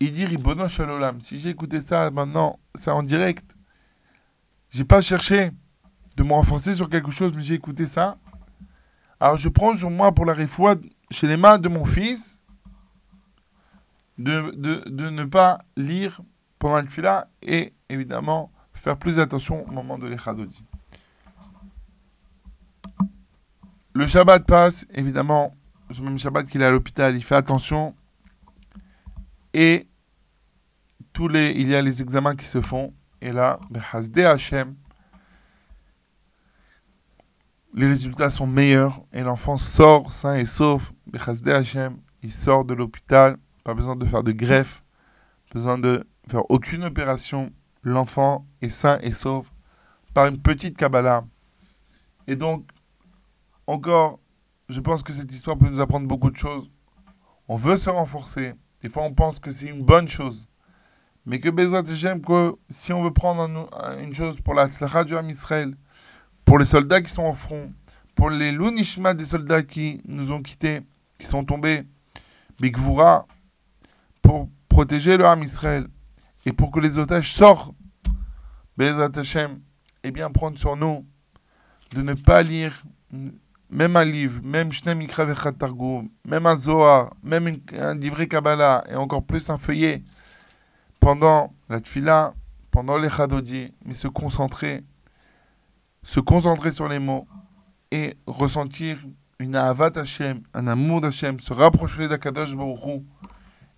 il 0.00 0.12
dit 0.12 0.24
Ribono 0.24 0.68
Shalolam, 0.68 1.20
si 1.20 1.38
j'ai 1.38 1.50
écouté 1.50 1.80
ça 1.80 2.10
maintenant, 2.10 2.58
c'est 2.74 2.90
en 2.90 3.02
direct, 3.02 3.56
j'ai 4.70 4.84
pas 4.84 5.00
cherché 5.00 5.50
de 6.16 6.22
me 6.22 6.32
renforcer 6.32 6.74
sur 6.74 6.88
quelque 6.88 7.10
chose, 7.10 7.32
mais 7.34 7.42
j'ai 7.42 7.54
écouté 7.54 7.86
ça. 7.86 8.18
Alors 9.20 9.36
je 9.36 9.48
prends 9.48 9.76
sur 9.76 9.90
moi 9.90 10.12
pour 10.12 10.24
la 10.26 10.32
réfoua 10.32 10.76
chez 11.10 11.26
les 11.26 11.36
mains 11.36 11.58
de 11.58 11.68
mon 11.68 11.84
fils 11.84 12.42
de, 14.18 14.50
de, 14.56 14.82
de 14.88 15.10
ne 15.10 15.24
pas 15.24 15.58
lire 15.76 16.20
pendant 16.58 16.80
le 16.80 16.88
fila 16.88 17.28
et 17.42 17.74
évidemment 17.88 18.50
faire 18.74 18.96
plus 18.96 19.18
attention 19.18 19.66
au 19.66 19.72
moment 19.72 19.98
de 19.98 20.06
l'Echadodi. 20.06 20.64
Le 23.94 24.06
Shabbat 24.06 24.46
passe, 24.46 24.86
évidemment, 24.92 25.56
ce 25.90 26.02
même 26.02 26.18
Shabbat 26.18 26.46
qu'il 26.46 26.60
est 26.60 26.66
à 26.66 26.70
l'hôpital, 26.70 27.16
il 27.16 27.24
fait 27.24 27.34
attention 27.34 27.94
et 29.56 29.88
tous 31.14 31.28
les, 31.28 31.52
il 31.52 31.68
y 31.68 31.74
a 31.74 31.80
les 31.80 32.02
examens 32.02 32.36
qui 32.36 32.44
se 32.44 32.60
font 32.60 32.92
et 33.22 33.32
là, 33.32 33.58
Hashem, 34.18 34.76
les 37.72 37.86
résultats 37.86 38.28
sont 38.28 38.46
meilleurs 38.46 39.02
et 39.14 39.22
l'enfant 39.22 39.56
sort 39.56 40.12
sain 40.12 40.34
et 40.34 40.44
sauf. 40.44 40.92
Hashem, 41.46 41.96
il 42.22 42.30
sort 42.30 42.66
de 42.66 42.74
l'hôpital, 42.74 43.38
pas 43.64 43.72
besoin 43.72 43.96
de 43.96 44.04
faire 44.04 44.22
de 44.22 44.32
greffe, 44.32 44.84
besoin 45.54 45.78
de 45.78 46.06
faire 46.28 46.48
aucune 46.50 46.84
opération. 46.84 47.50
L'enfant 47.82 48.46
est 48.60 48.68
sain 48.68 48.98
et 49.00 49.12
sauf 49.12 49.50
par 50.12 50.26
une 50.26 50.42
petite 50.42 50.76
Kabbalah. 50.76 51.24
Et 52.26 52.36
donc, 52.36 52.68
encore, 53.66 54.20
je 54.68 54.80
pense 54.80 55.02
que 55.02 55.14
cette 55.14 55.32
histoire 55.32 55.56
peut 55.56 55.70
nous 55.70 55.80
apprendre 55.80 56.06
beaucoup 56.06 56.30
de 56.30 56.36
choses. 56.36 56.70
On 57.48 57.56
veut 57.56 57.78
se 57.78 57.88
renforcer. 57.88 58.54
Des 58.82 58.88
fois, 58.88 59.02
on 59.04 59.12
pense 59.12 59.38
que 59.38 59.50
c'est 59.50 59.66
une 59.66 59.82
bonne 59.82 60.08
chose. 60.08 60.46
Mais 61.24 61.40
que 61.40 61.48
Bezrat 61.48 61.80
Hashem, 61.90 62.20
que 62.20 62.54
si 62.70 62.92
on 62.92 63.02
veut 63.02 63.12
prendre 63.12 63.42
un- 63.74 63.98
une 64.02 64.14
chose 64.14 64.40
pour 64.40 64.54
la 64.54 64.68
tzlacha 64.68 65.02
du 65.04 65.16
Ham 65.16 65.28
Israël, 65.28 65.76
pour 66.44 66.58
les 66.58 66.64
soldats 66.64 67.00
qui 67.02 67.10
sont 67.10 67.24
au 67.24 67.34
front, 67.34 67.72
pour 68.14 68.30
les 68.30 68.52
Lunishma 68.52 69.12
des 69.12 69.24
soldats 69.24 69.62
qui 69.62 70.00
nous 70.06 70.30
ont 70.30 70.40
quittés, 70.40 70.82
qui 71.18 71.26
sont 71.26 71.44
tombés, 71.44 71.82
Bigvura, 72.60 73.26
pour 74.22 74.48
protéger 74.68 75.16
le 75.16 75.26
Ham 75.26 75.42
Israël 75.42 75.88
et 76.44 76.52
pour 76.52 76.70
que 76.70 76.78
les 76.80 76.96
otages 76.98 77.32
sortent, 77.32 77.74
Bezrat 78.76 79.10
Hashem, 79.16 79.60
et 80.04 80.12
bien 80.12 80.30
prendre 80.30 80.58
sur 80.58 80.76
nous 80.76 81.04
de 81.92 82.02
ne 82.02 82.14
pas 82.14 82.42
lire 82.42 82.84
même 83.70 83.96
un 83.96 84.04
livre, 84.04 84.40
même 84.42 84.70
Mikra 84.96 85.52
Targum, 85.52 86.08
même 86.24 86.46
un 86.46 86.56
Zohar, 86.56 87.14
même 87.22 87.56
un 87.76 87.94
livret 87.94 88.28
Kabbalah, 88.28 88.84
et 88.88 88.94
encore 88.94 89.24
plus 89.24 89.48
un 89.50 89.58
feuillet, 89.58 90.02
pendant 91.00 91.52
la 91.68 91.80
Tfila, 91.80 92.34
pendant 92.70 92.96
les 92.96 93.08
Chadodi, 93.08 93.72
mais 93.84 93.94
se 93.94 94.08
concentrer, 94.08 94.84
se 96.02 96.20
concentrer 96.20 96.70
sur 96.70 96.88
les 96.88 96.98
mots, 96.98 97.26
et 97.90 98.16
ressentir 98.26 98.98
une 99.38 99.56
Ahavat 99.56 99.92
Hashem, 99.96 100.42
un 100.54 100.66
amour 100.66 101.00
d'Hashem, 101.00 101.40
se 101.40 101.52
rapprocher 101.52 102.08
d'Akadosh 102.08 102.56
Baruch 102.56 102.84
Hu, 102.84 103.02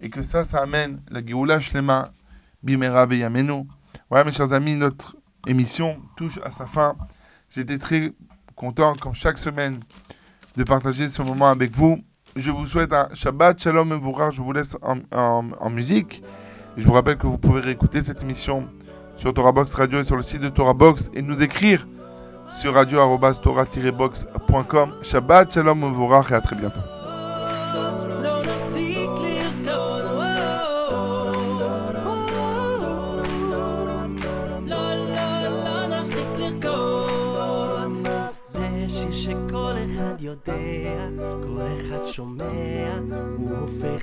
et 0.01 0.11
que 0.11 0.23
ça, 0.23 0.45
ça 0.45 0.63
amène 0.63 1.03
la 1.11 1.25
Géoula 1.25 1.61
Shlema, 1.61 2.13
Bimera 2.63 3.07
Veyamenu. 3.07 3.65
Voilà, 4.11 4.25
mes 4.25 4.33
chers 4.33 4.53
amis, 4.53 4.77
notre 4.77 5.17
émission 5.47 6.01
touche 6.17 6.39
à 6.45 6.51
sa 6.51 6.67
fin. 6.67 6.97
J'étais 7.51 7.79
très 7.79 8.13
content, 8.59 8.93
comme 9.01 9.15
chaque 9.15 9.39
semaine, 9.39 9.81
de 10.57 10.65
partager 10.65 11.07
ce 11.09 11.23
moment 11.23 11.49
avec 11.49 11.71
vous. 11.71 11.99
Je 12.37 12.51
vous 12.51 12.67
souhaite 12.67 12.93
un 12.93 13.09
Shabbat 13.15 13.63
Shalom 13.63 13.89
Mevorach. 13.89 14.35
Je 14.35 14.43
vous 14.43 14.53
laisse 14.53 14.77
en, 14.83 15.01
musique. 15.71 16.23
Et 16.77 16.83
je 16.83 16.87
vous 16.87 16.93
rappelle 16.93 17.17
que 17.17 17.27
vous 17.27 17.39
pouvez 17.39 17.61
réécouter 17.61 18.03
cette 18.03 18.23
émission 18.23 18.67
sur 19.17 19.33
Torah 19.33 19.53
Box 19.53 19.75
Radio 19.75 20.01
et 20.01 20.05
sur 20.05 20.17
le 20.17 20.23
site 20.23 20.43
de 20.43 20.49
Torah 20.49 20.75
Box 20.75 21.11
et 21.15 21.23
nous 21.23 21.43
écrire 21.43 21.89
sur 22.57 22.75
radio-torah-box.com. 22.75 24.95
Shabbat 25.03 25.55
Shalom 25.55 25.81
Mevorach 25.81 26.31
et 26.31 26.35
à 26.35 26.41
très 26.41 26.57
bientôt. 26.57 26.98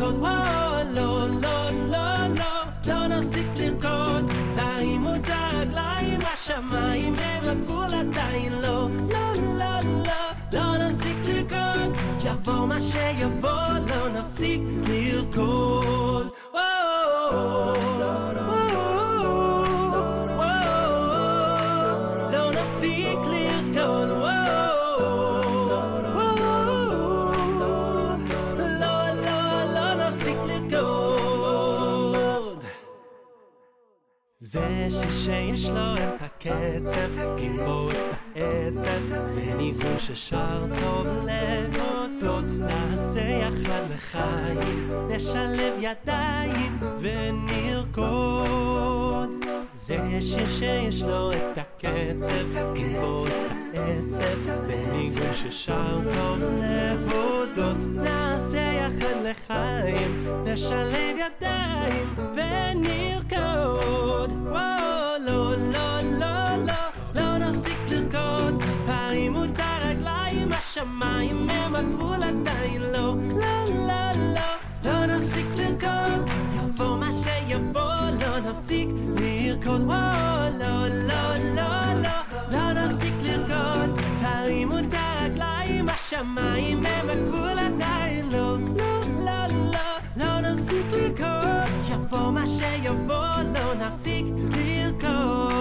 לרקוד. 0.00 0.14
או, 0.14 0.26
לא, 0.94 1.26
לא, 1.42 1.70
לא, 1.70 2.26
לא, 2.38 2.64
לא 2.86 3.06
נפסיק 3.06 3.46
לרקוד, 3.56 4.32
תרימו 4.54 5.14
את 5.14 5.28
הרגליים, 5.28 6.20
השמיים 6.34 7.14
הם 7.18 7.48
הגבול 7.48 7.94
עדיין 7.94 8.52
לא. 8.52 8.88
לא, 9.12 9.34
לא, 9.58 9.80
לא, 10.06 10.12
לא 10.52 10.76
נפסיק 10.76 11.16
לרקוד, 11.24 11.96
יבוא 12.24 12.66
מה 12.66 12.80
שיבוא, 12.80 13.78
לא 13.88 14.08
נפסיק 14.08 14.60
לרקוד. 14.88 16.29
זה 34.51 34.87
שיר 34.89 35.11
שיש 35.11 35.65
לו 35.69 35.93
את 35.95 36.21
הקצב, 36.21 37.21
עם 37.37 37.57
בו 37.65 37.89
את 37.91 37.95
העצב, 38.35 39.25
זה 39.25 39.41
ניגון 39.57 39.99
ששר 39.99 40.65
טוב 40.81 41.07
להודות, 41.25 42.45
נעשה 42.59 43.21
יחד 43.21 43.81
לחיים, 43.95 44.91
נשלב 45.09 45.73
ידיים 45.79 46.79
ונרקוד. 46.99 48.25
זה 49.75 49.97
שיר 50.21 50.51
שיש 50.59 51.01
לו 51.01 51.31
את 51.31 51.57
הקצב, 51.57 52.55
עם 52.75 52.93
בו 53.01 53.27
את 53.27 53.31
העצב, 53.73 54.59
זה 54.59 54.85
ניגון 54.93 55.33
ששר 55.33 55.99
טוב 56.03 56.39
להודות, 56.41 57.77
נעשה 57.93 58.59
יחד 58.59 59.15
לחיים, 59.23 60.27
נשלב 60.45 61.10
마이 86.23 86.75
맘을 86.75 87.25
불러 87.25 87.77
다일로 87.77 88.57
롤롤롤 88.57 89.77
너는 90.15 90.55
시킬 90.55 91.15
거 91.15 91.41
You're 95.01 95.60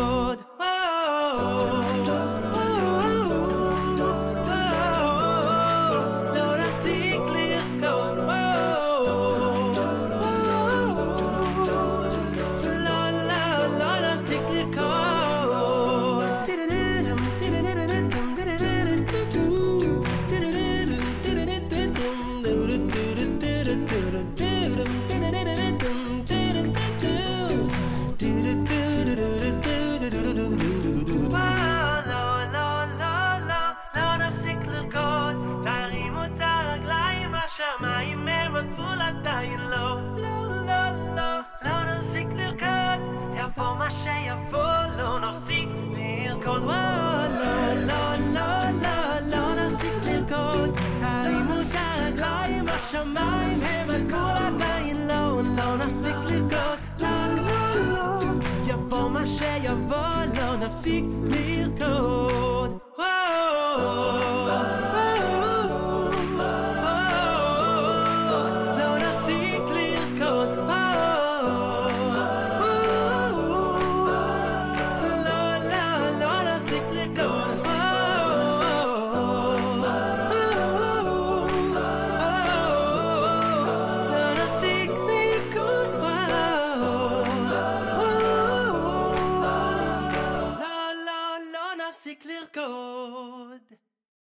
Seek 60.82 61.04
miracles. 61.04 62.09